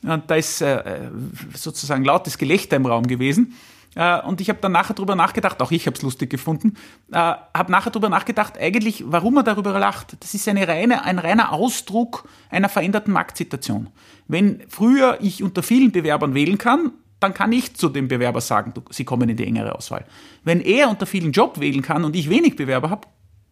Und 0.04 0.30
da 0.30 0.36
ist 0.36 0.62
äh, 0.62 1.10
sozusagen 1.54 2.04
lautes 2.04 2.38
Gelächter 2.38 2.76
im 2.76 2.86
Raum 2.86 3.08
gewesen. 3.08 3.56
Äh, 3.96 4.22
und 4.22 4.42
ich 4.42 4.50
habe 4.50 4.60
dann 4.62 4.72
nachher 4.72 4.94
darüber 4.94 5.16
nachgedacht, 5.16 5.62
auch 5.62 5.72
ich 5.72 5.88
habe 5.88 5.96
es 5.96 6.04
lustig 6.04 6.30
gefunden, 6.30 6.76
äh, 7.12 7.16
habe 7.18 7.72
nachher 7.72 7.90
darüber 7.90 8.10
nachgedacht, 8.10 8.58
eigentlich, 8.58 9.04
warum 9.08 9.38
er 9.38 9.44
darüber 9.44 9.78
lacht. 9.80 10.18
Das 10.20 10.34
ist 10.34 10.48
eine 10.48 10.68
reine, 10.68 11.04
ein 11.04 11.18
reiner 11.20 11.52
Ausdruck 11.52 12.28
einer 12.50 12.70
veränderten 12.70 13.12
Marktsituation. 13.12 13.90
Wenn 14.28 14.64
früher 14.70 15.18
ich 15.22 15.42
unter 15.42 15.64
vielen 15.64 15.92
Bewerbern 15.92 16.36
wählen 16.36 16.58
kann, 16.60 16.92
dann 17.20 17.34
kann 17.34 17.52
ich 17.52 17.76
zu 17.76 17.90
dem 17.90 18.08
Bewerber 18.08 18.42
sagen, 18.42 18.74
du, 18.74 18.82
sie 18.90 19.04
kommen 19.04 19.28
in 19.30 19.38
die 19.38 19.46
engere 19.46 19.76
Auswahl. 19.76 20.06
Wenn 20.44 20.62
er 20.62 20.90
unter 20.90 21.06
vielen 21.06 21.32
Job 21.32 21.60
wählen 21.60 21.82
kann 21.82 22.04
und 22.06 22.16
ich 22.16 22.30
wenig 22.30 22.56
Bewerber 22.56 22.90
habe, 22.90 23.08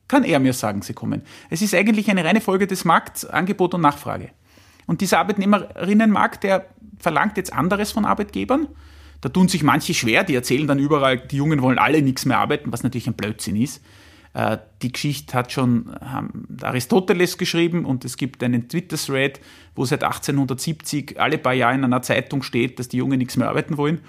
kann 0.08 0.24
er 0.24 0.40
mir 0.40 0.54
sagen, 0.54 0.82
sie 0.82 0.94
kommen. 0.94 1.24
Es 1.50 1.62
ist 1.62 1.74
eigentlich 1.74 2.10
eine 2.10 2.24
reine 2.24 2.42
Folge 2.42 2.68
des 2.68 2.86
Markts, 2.86 3.26
Angebot 3.26 3.74
und 3.74 3.82
Nachfrage. 3.82 4.30
Und 4.86 5.02
dieser 5.02 5.20
Arbeitnehmerinnenmarkt, 5.20 6.44
der 6.44 6.68
verlangt 7.00 7.38
jetzt 7.38 7.54
anderes 7.54 7.92
von 7.92 8.06
Arbeitgebern. 8.06 8.68
Da 9.22 9.30
tun 9.30 9.48
sich 9.48 9.64
manche 9.64 9.96
schwer, 9.96 10.24
die 10.24 10.36
erzählen 10.36 10.68
dann 10.68 10.78
überall, 10.78 11.18
die 11.18 11.38
Jungen 11.38 11.62
wollen 11.64 11.80
alle 11.80 12.04
nichts 12.04 12.26
mehr 12.26 12.38
arbeiten, 12.38 12.72
was 12.72 12.84
natürlich 12.84 13.08
ein 13.08 13.16
Blödsinn 13.16 13.56
ist. 13.56 13.84
Äh, 14.36 14.58
die 14.82 14.92
Geschichte 14.92 15.34
hat 15.34 15.54
schon 15.54 15.96
Aristoteles 16.62 17.38
geschrieben 17.38 17.86
und 17.86 18.04
es 18.04 18.18
gibt 18.18 18.44
einen 18.44 18.68
Twitter-Thread, 18.68 19.40
wo 19.76 19.86
seit 19.86 20.04
1870 20.04 21.20
alle 21.20 21.38
paar 21.38 21.54
Jahre 21.54 21.76
in 21.76 21.86
einer 21.86 22.02
Zeitung 22.02 22.44
steht, 22.44 22.78
dass 22.78 22.90
die 22.90 22.98
Jungen 22.98 23.18
nichts 23.18 23.38
mehr 23.38 23.48
arbeiten 23.48 23.78
wollen. 23.78 24.02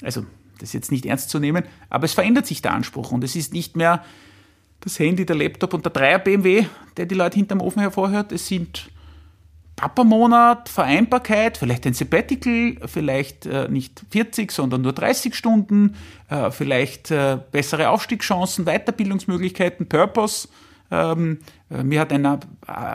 Also 0.00 0.24
das 0.60 0.68
ist 0.68 0.74
jetzt 0.74 0.92
nicht 0.92 1.04
ernst 1.04 1.30
zu 1.30 1.40
nehmen, 1.40 1.64
aber 1.90 2.04
es 2.04 2.12
verändert 2.12 2.46
sich 2.46 2.62
der 2.62 2.74
Anspruch 2.74 3.10
und 3.10 3.24
es 3.24 3.34
ist 3.34 3.52
nicht 3.52 3.76
mehr 3.76 4.04
das 4.80 5.00
Handy, 5.00 5.26
der 5.26 5.36
Laptop 5.36 5.74
und 5.74 5.84
der 5.84 5.92
Dreier 5.92 6.20
BMW, 6.20 6.66
der 6.96 7.06
die 7.06 7.16
Leute 7.16 7.36
hinterm 7.36 7.60
Ofen 7.60 7.80
hervorhört. 7.80 8.30
Es 8.30 8.46
sind 8.46 8.88
Papa-Monat, 9.82 10.68
Vereinbarkeit, 10.68 11.56
vielleicht 11.56 11.84
ein 11.88 11.92
Sabbatical, 11.92 12.76
vielleicht 12.86 13.46
äh, 13.46 13.66
nicht 13.68 14.04
40, 14.10 14.52
sondern 14.52 14.82
nur 14.82 14.92
30 14.92 15.34
Stunden, 15.34 15.96
äh, 16.30 16.52
vielleicht 16.52 17.10
äh, 17.10 17.38
bessere 17.50 17.88
Aufstiegschancen, 17.88 18.64
Weiterbildungsmöglichkeiten, 18.64 19.88
Purpose. 19.88 20.46
Ähm, 20.92 21.40
äh, 21.68 21.82
mir 21.82 21.98
hat 21.98 22.12
ein 22.12 22.24
äh, 22.24 22.38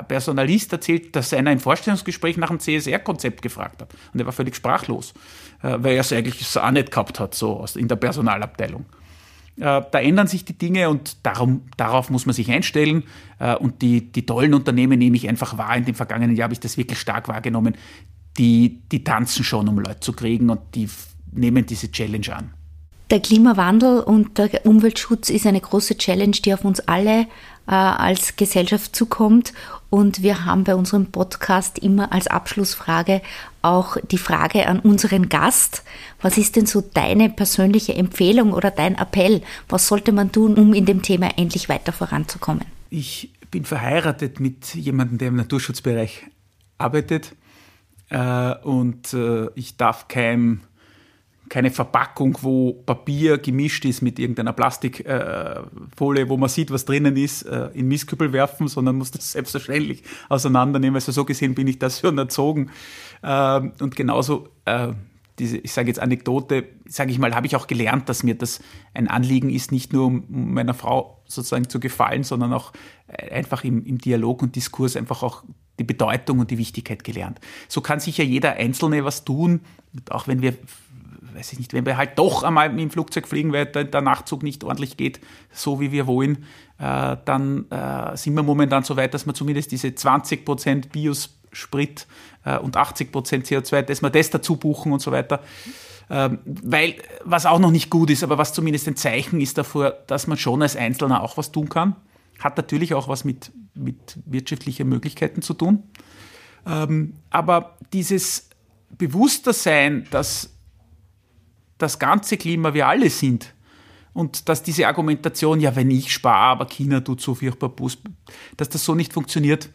Personalist 0.07 0.71
erzählt, 0.71 1.13
dass 1.13 1.33
einer 1.33 1.51
im 1.51 1.59
Vorstellungsgespräch 1.59 2.37
nach 2.37 2.47
dem 2.47 2.61
CSR-Konzept 2.61 3.41
gefragt 3.41 3.81
hat. 3.81 3.89
Und 4.13 4.21
er 4.21 4.25
war 4.25 4.31
völlig 4.31 4.55
sprachlos, 4.55 5.13
äh, 5.63 5.75
weil 5.79 5.95
er 5.95 6.01
es 6.01 6.13
eigentlich 6.13 6.57
auch 6.57 6.71
nicht 6.71 6.89
gehabt 6.89 7.19
hat, 7.19 7.35
so 7.35 7.65
in 7.75 7.89
der 7.89 7.97
Personalabteilung. 7.97 8.85
Äh, 9.57 9.81
da 9.91 9.99
ändern 9.99 10.27
sich 10.27 10.45
die 10.45 10.57
Dinge 10.57 10.89
und 10.89 11.17
darum, 11.25 11.63
darauf 11.77 12.09
muss 12.09 12.25
man 12.25 12.33
sich 12.33 12.51
einstellen. 12.51 13.03
Äh, 13.39 13.55
und 13.55 13.81
die, 13.81 14.11
die 14.11 14.25
tollen 14.25 14.53
Unternehmen 14.53 14.99
nehme 14.99 15.17
ich 15.17 15.27
einfach 15.27 15.57
wahr. 15.57 15.75
In 15.75 15.85
dem 15.85 15.95
vergangenen 15.95 16.35
Jahr 16.35 16.45
habe 16.45 16.53
ich 16.53 16.59
das 16.59 16.77
wirklich 16.77 16.99
stark 16.99 17.27
wahrgenommen. 17.27 17.75
Die, 18.37 18.81
die 18.91 19.03
tanzen 19.03 19.43
schon, 19.43 19.67
um 19.67 19.79
Leute 19.79 19.99
zu 19.99 20.13
kriegen 20.13 20.49
und 20.49 20.59
die 20.75 20.87
nehmen 21.31 21.65
diese 21.65 21.91
Challenge 21.91 22.35
an. 22.35 22.53
Der 23.09 23.19
Klimawandel 23.21 24.01
und 24.01 24.37
der 24.37 24.65
Umweltschutz 24.65 25.29
ist 25.29 25.47
eine 25.47 25.61
große 25.61 25.97
Challenge, 25.97 26.31
die 26.31 26.53
auf 26.53 26.65
uns 26.65 26.81
alle 26.81 27.25
äh, 27.67 27.71
als 27.71 28.35
Gesellschaft 28.35 28.95
zukommt. 28.95 29.53
Und 29.89 30.21
wir 30.21 30.45
haben 30.45 30.63
bei 30.63 30.75
unserem 30.75 31.07
Podcast 31.11 31.79
immer 31.79 32.11
als 32.11 32.27
Abschlussfrage 32.27 33.21
auch 33.61 33.97
die 34.11 34.17
Frage 34.17 34.67
an 34.67 34.79
unseren 34.79 35.29
Gast. 35.29 35.83
Was 36.21 36.37
ist 36.37 36.55
denn 36.55 36.65
so 36.65 36.81
deine 36.81 37.29
persönliche 37.29 37.93
Empfehlung 37.93 38.53
oder 38.53 38.71
dein 38.71 38.95
Appell? 38.95 39.41
Was 39.69 39.87
sollte 39.87 40.11
man 40.11 40.31
tun, 40.31 40.55
um 40.55 40.73
in 40.73 40.85
dem 40.85 41.01
Thema 41.01 41.37
endlich 41.37 41.69
weiter 41.69 41.93
voranzukommen? 41.93 42.65
Ich 42.89 43.31
bin 43.49 43.63
verheiratet 43.63 44.39
mit 44.39 44.75
jemandem, 44.75 45.17
der 45.17 45.27
im 45.29 45.35
Naturschutzbereich 45.35 46.25
arbeitet. 46.77 47.35
Äh, 48.09 48.55
und 48.63 49.13
äh, 49.13 49.47
ich 49.55 49.77
darf 49.77 50.07
keinem 50.07 50.61
keine 51.49 51.71
Verpackung, 51.71 52.37
wo 52.41 52.73
Papier 52.73 53.37
gemischt 53.37 53.85
ist 53.85 54.01
mit 54.01 54.19
irgendeiner 54.19 54.53
Plastikfolie, 54.53 56.23
äh, 56.23 56.29
wo 56.29 56.37
man 56.37 56.49
sieht, 56.49 56.71
was 56.71 56.85
drinnen 56.85 57.15
ist, 57.15 57.43
äh, 57.43 57.69
in 57.73 57.87
Mistkübel 57.87 58.33
werfen, 58.33 58.67
sondern 58.67 58.97
muss 58.97 59.11
das 59.11 59.31
selbstverständlich 59.33 60.03
auseinandernehmen. 60.29 60.95
Also 60.95 61.11
so 61.11 61.25
gesehen 61.25 61.55
bin 61.55 61.67
ich 61.67 61.79
das 61.79 61.99
schon 61.99 62.17
erzogen. 62.17 62.69
Ähm, 63.23 63.73
und 63.79 63.95
genauso 63.95 64.49
äh, 64.65 64.93
diese, 65.39 65.57
ich 65.57 65.71
sage 65.71 65.87
jetzt 65.87 65.99
Anekdote, 65.99 66.65
sage 66.87 67.11
ich 67.11 67.19
mal, 67.19 67.35
habe 67.35 67.45
ich 67.45 67.55
auch 67.55 67.67
gelernt, 67.67 68.09
dass 68.09 68.23
mir 68.23 68.35
das 68.35 68.59
ein 68.93 69.07
Anliegen 69.07 69.49
ist, 69.49 69.71
nicht 69.71 69.93
nur 69.93 70.07
um 70.07 70.25
meiner 70.29 70.73
Frau 70.73 71.21
sozusagen 71.25 71.69
zu 71.69 71.79
gefallen, 71.79 72.23
sondern 72.23 72.53
auch 72.53 72.73
äh, 73.07 73.31
einfach 73.31 73.63
im, 73.63 73.85
im 73.85 73.99
Dialog 73.99 74.41
und 74.41 74.55
Diskurs 74.55 74.95
einfach 74.95 75.23
auch 75.23 75.43
die 75.79 75.83
Bedeutung 75.83 76.39
und 76.39 76.49
die 76.49 76.57
Wichtigkeit 76.57 77.03
gelernt. 77.03 77.39
So 77.67 77.81
kann 77.81 77.99
sicher 77.99 78.23
jeder 78.23 78.53
Einzelne 78.53 79.05
was 79.05 79.25
tun, 79.25 79.61
auch 80.09 80.27
wenn 80.27 80.41
wir 80.41 80.55
weiß 81.37 81.53
ich 81.53 81.59
nicht, 81.59 81.73
wenn 81.73 81.85
wir 81.85 81.97
halt 81.97 82.17
doch 82.17 82.43
einmal 82.43 82.69
mit 82.69 82.79
dem 82.79 82.89
Flugzeug 82.89 83.27
fliegen, 83.27 83.53
weil 83.53 83.67
der, 83.67 84.01
Nachtzug 84.01 84.43
nicht 84.43 84.63
ordentlich 84.63 84.97
geht, 84.97 85.19
so 85.51 85.79
wie 85.79 85.91
wir 85.91 86.07
wollen, 86.07 86.45
äh, 86.79 87.17
dann 87.25 87.69
äh, 87.69 88.17
sind 88.17 88.33
wir 88.33 88.43
momentan 88.43 88.83
so 88.83 88.97
weit, 88.97 89.13
dass 89.13 89.25
wir 89.25 89.33
zumindest 89.33 89.71
diese 89.71 89.89
20% 89.89 90.89
Biosprit 90.89 92.07
äh, 92.43 92.57
und 92.57 92.75
80% 92.75 93.11
CO2, 93.11 93.83
dass 93.83 94.01
wir 94.01 94.09
das 94.09 94.29
dazu 94.31 94.55
buchen 94.55 94.91
und 94.91 94.99
so 94.99 95.11
weiter. 95.11 95.41
Ähm, 96.09 96.39
weil, 96.45 96.95
was 97.23 97.45
auch 97.45 97.59
noch 97.59 97.71
nicht 97.71 97.89
gut 97.89 98.09
ist, 98.09 98.23
aber 98.23 98.37
was 98.37 98.53
zumindest 98.53 98.87
ein 98.87 98.95
Zeichen 98.95 99.41
ist 99.41 99.57
davor, 99.57 99.91
dass 100.07 100.25
man 100.25 100.37
schon 100.37 100.61
als 100.61 100.75
Einzelner 100.75 101.21
auch 101.21 101.37
was 101.37 101.51
tun 101.51 101.69
kann. 101.69 101.95
Hat 102.39 102.57
natürlich 102.57 102.93
auch 102.93 103.07
was 103.07 103.25
mit, 103.25 103.51
mit 103.75 104.17
wirtschaftlichen 104.25 104.87
Möglichkeiten 104.87 105.41
zu 105.41 105.53
tun. 105.53 105.83
Ähm, 106.65 107.13
aber 107.29 107.77
dieses 107.93 108.49
Bewusstersein, 108.97 110.07
dass 110.09 110.56
das 111.77 111.99
ganze 111.99 112.37
Klima 112.37 112.73
wir 112.73 112.87
alle 112.87 113.09
sind. 113.09 113.53
Und 114.13 114.49
dass 114.49 114.63
diese 114.63 114.87
Argumentation, 114.87 115.59
ja, 115.59 115.75
wenn 115.75 115.91
ich 115.91 116.11
spare, 116.11 116.47
aber 116.47 116.65
China 116.65 117.01
tut 117.01 117.21
so 117.21 117.35
furchtbar 117.35 117.69
Bus, 117.69 117.99
dass 118.57 118.69
das 118.69 118.83
so 118.83 118.95
nicht 118.95 119.13
funktioniert. 119.13 119.69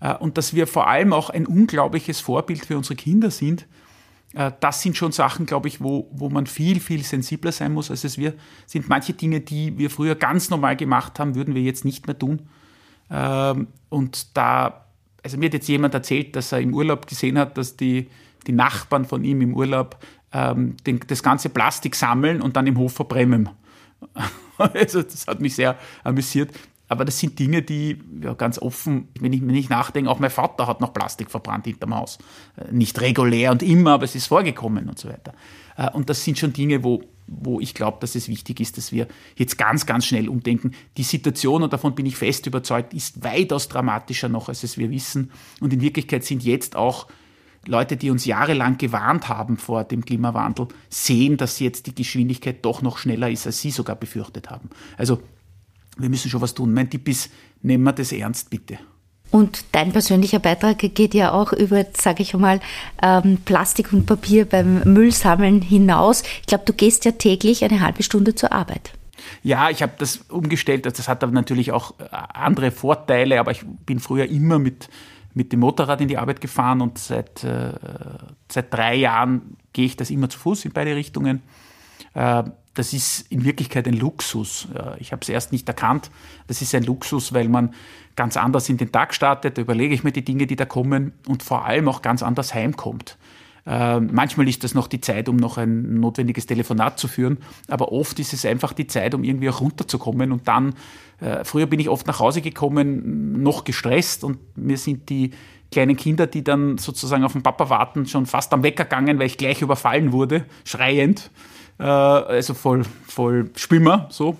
Äh, 0.00 0.14
und 0.16 0.36
dass 0.38 0.54
wir 0.54 0.66
vor 0.66 0.88
allem 0.88 1.12
auch 1.12 1.30
ein 1.30 1.46
unglaubliches 1.46 2.20
Vorbild 2.20 2.66
für 2.66 2.76
unsere 2.76 2.96
Kinder 2.96 3.30
sind. 3.30 3.66
Äh, 4.34 4.52
das 4.60 4.82
sind 4.82 4.96
schon 4.96 5.12
Sachen, 5.12 5.46
glaube 5.46 5.68
ich, 5.68 5.80
wo, 5.80 6.10
wo 6.12 6.28
man 6.28 6.46
viel, 6.46 6.80
viel 6.80 7.02
sensibler 7.02 7.52
sein 7.52 7.72
muss, 7.72 7.90
als 7.90 8.04
es 8.04 8.18
wir 8.18 8.34
sind. 8.66 8.88
Manche 8.88 9.14
Dinge, 9.14 9.40
die 9.40 9.78
wir 9.78 9.90
früher 9.90 10.14
ganz 10.14 10.50
normal 10.50 10.76
gemacht 10.76 11.18
haben, 11.18 11.34
würden 11.34 11.54
wir 11.54 11.62
jetzt 11.62 11.84
nicht 11.84 12.06
mehr 12.06 12.18
tun. 12.18 12.48
Ähm, 13.10 13.68
und 13.88 14.36
da, 14.36 14.86
also 15.22 15.38
mir 15.38 15.46
hat 15.46 15.54
jetzt 15.54 15.68
jemand 15.68 15.94
erzählt, 15.94 16.36
dass 16.36 16.52
er 16.52 16.60
im 16.60 16.74
Urlaub 16.74 17.06
gesehen 17.06 17.38
hat, 17.38 17.56
dass 17.56 17.76
die, 17.76 18.08
die 18.46 18.52
Nachbarn 18.52 19.04
von 19.04 19.24
ihm 19.24 19.40
im 19.40 19.54
Urlaub 19.54 19.98
ähm, 20.36 20.76
den, 20.86 21.00
das 21.06 21.22
ganze 21.22 21.48
Plastik 21.48 21.94
sammeln 21.94 22.42
und 22.42 22.56
dann 22.56 22.66
im 22.66 22.76
Hof 22.76 22.92
verbrennen. 22.92 23.48
also 24.58 25.02
das 25.02 25.26
hat 25.26 25.40
mich 25.40 25.54
sehr 25.54 25.76
amüsiert. 26.04 26.50
aber 26.88 27.04
das 27.04 27.18
sind 27.18 27.38
Dinge, 27.38 27.62
die 27.62 27.98
ja, 28.22 28.34
ganz 28.34 28.58
offen, 28.58 29.08
wenn 29.18 29.32
ich, 29.32 29.40
wenn 29.40 29.54
ich 29.54 29.70
nachdenke, 29.70 30.10
auch 30.10 30.18
mein 30.18 30.30
Vater 30.30 30.66
hat 30.66 30.80
noch 30.80 30.92
Plastik 30.92 31.30
verbrannt 31.30 31.64
hinterm 31.64 31.94
Haus. 31.94 32.18
Äh, 32.56 32.70
nicht 32.72 33.00
regulär 33.00 33.50
und 33.50 33.62
immer, 33.62 33.92
aber 33.92 34.04
es 34.04 34.14
ist 34.14 34.26
vorgekommen 34.26 34.88
und 34.88 34.98
so 34.98 35.08
weiter. 35.08 35.32
Äh, 35.76 35.90
und 35.92 36.10
das 36.10 36.22
sind 36.22 36.38
schon 36.38 36.52
Dinge, 36.52 36.84
wo, 36.84 37.02
wo 37.26 37.58
ich 37.58 37.72
glaube, 37.72 37.96
dass 38.00 38.14
es 38.14 38.28
wichtig 38.28 38.60
ist, 38.60 38.76
dass 38.76 38.92
wir 38.92 39.08
jetzt 39.36 39.56
ganz, 39.56 39.86
ganz 39.86 40.04
schnell 40.04 40.28
umdenken. 40.28 40.72
Die 40.98 41.02
Situation, 41.02 41.62
und 41.62 41.72
davon 41.72 41.94
bin 41.94 42.04
ich 42.04 42.16
fest 42.16 42.46
überzeugt, 42.46 42.92
ist 42.92 43.24
weitaus 43.24 43.68
dramatischer 43.68 44.28
noch, 44.28 44.48
als 44.50 44.62
es 44.62 44.76
wir 44.76 44.90
wissen. 44.90 45.30
Und 45.60 45.72
in 45.72 45.80
Wirklichkeit 45.80 46.24
sind 46.24 46.44
jetzt 46.44 46.76
auch 46.76 47.06
Leute, 47.66 47.96
die 47.96 48.10
uns 48.10 48.24
jahrelang 48.24 48.78
gewarnt 48.78 49.28
haben 49.28 49.56
vor 49.56 49.84
dem 49.84 50.04
Klimawandel, 50.04 50.68
sehen, 50.88 51.36
dass 51.36 51.60
jetzt 51.60 51.86
die 51.86 51.94
Geschwindigkeit 51.94 52.64
doch 52.64 52.82
noch 52.82 52.98
schneller 52.98 53.30
ist, 53.30 53.46
als 53.46 53.60
sie 53.60 53.70
sogar 53.70 53.96
befürchtet 53.96 54.50
haben. 54.50 54.70
Also 54.96 55.20
wir 55.96 56.08
müssen 56.08 56.30
schon 56.30 56.40
was 56.40 56.54
tun. 56.54 56.72
Mein 56.72 56.90
Tipp 56.90 57.08
ist, 57.08 57.30
nehmen 57.62 57.84
wir 57.84 57.92
das 57.92 58.12
ernst, 58.12 58.50
bitte. 58.50 58.78
Und 59.30 59.64
dein 59.72 59.92
persönlicher 59.92 60.38
Beitrag 60.38 60.78
geht 60.78 61.14
ja 61.14 61.32
auch 61.32 61.52
über, 61.52 61.84
sage 61.96 62.22
ich 62.22 62.34
mal, 62.34 62.60
ähm, 63.02 63.38
Plastik 63.44 63.92
und 63.92 64.06
Papier 64.06 64.44
beim 64.44 64.82
Müllsammeln 64.84 65.62
hinaus. 65.62 66.22
Ich 66.40 66.46
glaube, 66.46 66.64
du 66.64 66.72
gehst 66.72 67.04
ja 67.04 67.12
täglich 67.12 67.64
eine 67.64 67.80
halbe 67.80 68.02
Stunde 68.02 68.34
zur 68.34 68.52
Arbeit. 68.52 68.92
Ja, 69.42 69.70
ich 69.70 69.82
habe 69.82 69.92
das 69.98 70.18
umgestellt. 70.28 70.86
Das 70.86 71.08
hat 71.08 71.24
aber 71.24 71.32
natürlich 71.32 71.72
auch 71.72 71.98
äh, 71.98 72.04
andere 72.12 72.70
Vorteile, 72.70 73.40
aber 73.40 73.50
ich 73.50 73.62
bin 73.64 73.98
früher 73.98 74.26
immer 74.26 74.58
mit, 74.58 74.88
mit 75.36 75.52
dem 75.52 75.60
Motorrad 75.60 76.00
in 76.00 76.08
die 76.08 76.16
Arbeit 76.16 76.40
gefahren 76.40 76.80
und 76.80 76.96
seit, 76.98 77.44
äh, 77.44 77.72
seit 78.50 78.72
drei 78.72 78.94
Jahren 78.94 79.58
gehe 79.74 79.84
ich 79.84 79.96
das 79.96 80.08
immer 80.08 80.30
zu 80.30 80.38
Fuß 80.38 80.64
in 80.64 80.72
beide 80.72 80.96
Richtungen. 80.96 81.42
Äh, 82.14 82.44
das 82.72 82.94
ist 82.94 83.30
in 83.30 83.44
Wirklichkeit 83.44 83.86
ein 83.86 83.94
Luxus. 83.94 84.68
Ich 84.98 85.12
habe 85.12 85.22
es 85.22 85.30
erst 85.30 85.50
nicht 85.50 85.66
erkannt. 85.66 86.10
Das 86.46 86.60
ist 86.60 86.74
ein 86.74 86.82
Luxus, 86.82 87.32
weil 87.32 87.48
man 87.48 87.72
ganz 88.16 88.36
anders 88.36 88.68
in 88.68 88.76
den 88.76 88.92
Tag 88.92 89.14
startet. 89.14 89.56
Da 89.56 89.62
überlege 89.62 89.94
ich 89.94 90.04
mir 90.04 90.12
die 90.12 90.24
Dinge, 90.24 90.46
die 90.46 90.56
da 90.56 90.66
kommen 90.66 91.14
und 91.26 91.42
vor 91.42 91.64
allem 91.64 91.88
auch 91.88 92.02
ganz 92.02 92.22
anders 92.22 92.52
heimkommt. 92.52 93.16
Äh, 93.66 94.00
manchmal 94.00 94.48
ist 94.48 94.62
das 94.62 94.74
noch 94.74 94.86
die 94.86 95.00
Zeit, 95.00 95.28
um 95.28 95.36
noch 95.36 95.58
ein 95.58 95.98
notwendiges 95.98 96.46
Telefonat 96.46 96.98
zu 97.00 97.08
führen, 97.08 97.38
aber 97.68 97.90
oft 97.90 98.18
ist 98.20 98.32
es 98.32 98.46
einfach 98.46 98.72
die 98.72 98.86
Zeit, 98.86 99.14
um 99.14 99.24
irgendwie 99.24 99.50
auch 99.50 99.60
runterzukommen. 99.60 100.30
Und 100.30 100.46
dann, 100.46 100.74
äh, 101.20 101.44
früher 101.44 101.66
bin 101.66 101.80
ich 101.80 101.88
oft 101.88 102.06
nach 102.06 102.20
Hause 102.20 102.42
gekommen, 102.42 103.42
noch 103.42 103.64
gestresst 103.64 104.22
und 104.22 104.38
mir 104.56 104.78
sind 104.78 105.08
die 105.08 105.32
kleinen 105.72 105.96
Kinder, 105.96 106.28
die 106.28 106.44
dann 106.44 106.78
sozusagen 106.78 107.24
auf 107.24 107.32
den 107.32 107.42
Papa 107.42 107.68
warten, 107.68 108.06
schon 108.06 108.26
fast 108.26 108.52
am 108.52 108.62
Wecker 108.62 108.84
gegangen, 108.84 109.18
weil 109.18 109.26
ich 109.26 109.36
gleich 109.36 109.60
überfallen 109.62 110.12
wurde, 110.12 110.44
schreiend. 110.64 111.30
Äh, 111.78 111.82
also 111.82 112.54
voll, 112.54 112.84
voll 113.06 113.50
Schwimmer, 113.56 114.06
so. 114.10 114.36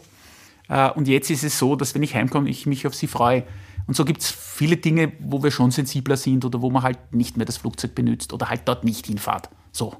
Äh, 0.68 0.90
und 0.90 1.08
jetzt 1.08 1.30
ist 1.30 1.42
es 1.42 1.58
so, 1.58 1.74
dass 1.74 1.94
wenn 1.94 2.02
ich 2.04 2.14
heimkomme, 2.14 2.48
ich 2.48 2.66
mich 2.66 2.86
auf 2.86 2.94
sie 2.94 3.08
freue. 3.08 3.42
Und 3.86 3.94
so 3.94 4.04
gibt 4.04 4.22
es 4.22 4.30
viele 4.30 4.76
Dinge, 4.76 5.12
wo 5.20 5.42
wir 5.42 5.50
schon 5.50 5.70
sensibler 5.70 6.16
sind 6.16 6.44
oder 6.44 6.60
wo 6.62 6.70
man 6.70 6.82
halt 6.82 7.14
nicht 7.14 7.36
mehr 7.36 7.46
das 7.46 7.56
Flugzeug 7.56 7.94
benutzt 7.94 8.32
oder 8.32 8.48
halt 8.48 8.62
dort 8.66 8.84
nicht 8.84 9.06
hinfahrt. 9.06 9.48
So. 9.72 9.94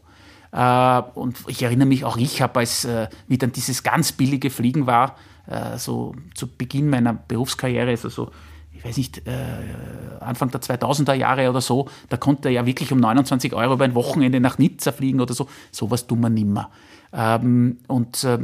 Äh, 0.52 1.02
und 1.14 1.36
ich 1.46 1.62
erinnere 1.62 1.86
mich 1.86 2.04
auch, 2.04 2.16
ich 2.16 2.42
habe 2.42 2.60
als, 2.60 2.86
wie 3.28 3.38
dann 3.38 3.52
dieses 3.52 3.82
ganz 3.82 4.12
billige 4.12 4.50
Fliegen 4.50 4.86
war, 4.86 5.16
so 5.76 6.16
zu 6.34 6.48
Beginn 6.48 6.90
meiner 6.90 7.14
Berufskarriere, 7.14 7.90
also 7.90 8.08
so 8.08 8.30
ich 8.72 8.84
weiß 8.84 8.96
nicht, 8.96 9.22
Anfang 10.20 10.50
der 10.50 10.60
2000er 10.60 11.14
Jahre 11.14 11.48
oder 11.48 11.60
so, 11.60 11.88
da 12.08 12.16
konnte 12.16 12.48
er 12.48 12.52
ja 12.52 12.66
wirklich 12.66 12.90
um 12.90 12.98
29 12.98 13.54
Euro 13.54 13.74
über 13.74 13.84
ein 13.84 13.94
Wochenende 13.94 14.40
nach 14.40 14.58
Nizza 14.58 14.90
fliegen 14.90 15.20
oder 15.20 15.34
so. 15.34 15.48
Sowas 15.70 16.08
tun 16.08 16.20
wir 16.20 16.30
nimmer. 16.30 16.70
Ähm, 17.12 17.78
und 17.86 18.24
äh, 18.24 18.38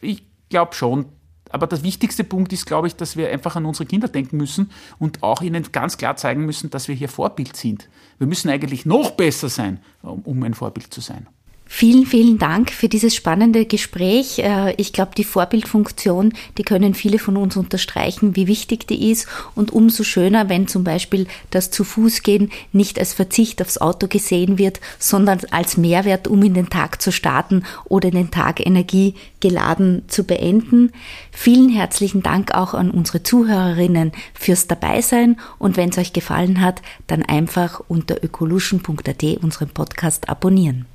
ich 0.00 0.24
glaube 0.48 0.74
schon, 0.74 1.06
aber 1.50 1.66
der 1.66 1.82
wichtigste 1.82 2.24
Punkt 2.24 2.52
ist, 2.52 2.66
glaube 2.66 2.86
ich, 2.86 2.96
dass 2.96 3.16
wir 3.16 3.30
einfach 3.30 3.56
an 3.56 3.66
unsere 3.66 3.86
Kinder 3.86 4.08
denken 4.08 4.36
müssen 4.36 4.70
und 4.98 5.22
auch 5.22 5.42
ihnen 5.42 5.70
ganz 5.72 5.96
klar 5.96 6.16
zeigen 6.16 6.44
müssen, 6.44 6.70
dass 6.70 6.88
wir 6.88 6.94
hier 6.94 7.08
Vorbild 7.08 7.56
sind. 7.56 7.88
Wir 8.18 8.26
müssen 8.26 8.48
eigentlich 8.50 8.86
noch 8.86 9.12
besser 9.12 9.48
sein, 9.48 9.80
um 10.02 10.42
ein 10.42 10.54
Vorbild 10.54 10.92
zu 10.92 11.00
sein. 11.00 11.26
Vielen, 11.68 12.06
vielen 12.06 12.38
Dank 12.38 12.70
für 12.70 12.88
dieses 12.88 13.14
spannende 13.14 13.66
Gespräch. 13.66 14.38
Äh, 14.38 14.74
ich 14.76 14.92
glaube, 14.92 15.10
die 15.16 15.24
Vorbildfunktion, 15.24 16.32
die 16.56 16.62
können 16.62 16.94
viele 16.94 17.18
von 17.18 17.36
uns 17.36 17.56
unterstreichen, 17.56 18.36
wie 18.36 18.46
wichtig 18.46 18.86
die 18.86 19.10
ist. 19.10 19.26
Und 19.56 19.72
umso 19.72 20.04
schöner, 20.04 20.48
wenn 20.48 20.68
zum 20.68 20.84
Beispiel 20.84 21.26
das 21.50 21.72
zu 21.72 21.82
Fuß 21.82 22.22
gehen 22.22 22.50
nicht 22.72 23.00
als 23.00 23.14
Verzicht 23.14 23.60
aufs 23.60 23.78
Auto 23.78 24.06
gesehen 24.06 24.58
wird, 24.58 24.80
sondern 25.00 25.40
als 25.50 25.76
Mehrwert, 25.76 26.28
um 26.28 26.42
in 26.44 26.54
den 26.54 26.70
Tag 26.70 27.02
zu 27.02 27.10
starten 27.10 27.64
oder 27.84 28.10
den 28.12 28.30
Tag 28.30 28.64
energiegeladen 28.64 30.04
zu 30.06 30.22
beenden. 30.24 30.92
Vielen 31.32 31.68
herzlichen 31.68 32.22
Dank 32.22 32.54
auch 32.54 32.74
an 32.74 32.92
unsere 32.92 33.24
Zuhörerinnen 33.24 34.12
fürs 34.34 34.68
Dabeisein. 34.68 35.38
Und 35.58 35.76
wenn 35.76 35.90
es 35.90 35.98
euch 35.98 36.12
gefallen 36.12 36.60
hat, 36.60 36.80
dann 37.08 37.24
einfach 37.24 37.82
unter 37.88 38.22
ökolution.at 38.22 39.22
unseren 39.42 39.68
Podcast 39.70 40.28
abonnieren. 40.28 40.86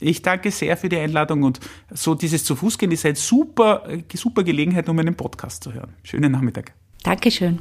Ich 0.00 0.22
danke 0.22 0.50
sehr 0.50 0.76
für 0.76 0.88
die 0.88 0.96
Einladung 0.96 1.42
und 1.42 1.60
so 1.90 2.14
dieses 2.14 2.42
zu 2.44 2.56
Fuß 2.56 2.78
gehen 2.78 2.90
ist 2.90 3.04
eine 3.04 3.16
super, 3.16 3.84
super 4.14 4.42
Gelegenheit, 4.42 4.88
um 4.88 4.98
einen 4.98 5.14
Podcast 5.14 5.62
zu 5.62 5.72
hören. 5.74 5.94
Schönen 6.02 6.32
Nachmittag. 6.32 6.72
Dankeschön. 7.02 7.60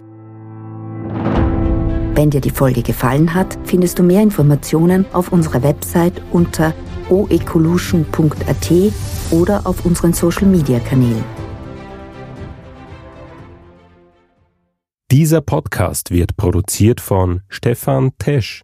Wenn 2.15 2.30
dir 2.30 2.41
die 2.41 2.49
Folge 2.49 2.82
gefallen 2.82 3.34
hat, 3.34 3.58
findest 3.65 3.99
du 3.99 4.04
mehr 4.04 4.21
Informationen 4.21 5.06
auf 5.13 5.32
unserer 5.32 5.63
Website 5.63 6.21
unter 6.32 6.73
oecolution.at 7.10 8.71
oder 9.32 9.65
auf 9.65 9.86
unseren 9.86 10.13
Social 10.13 10.47
Media 10.47 10.80
Kanälen. 10.80 11.23
Dieser 15.12 15.41
Podcast 15.41 16.12
wird 16.12 16.38
produziert 16.38 17.02
von 17.02 17.41
Stefan 17.49 18.12
Tesch 18.19 18.63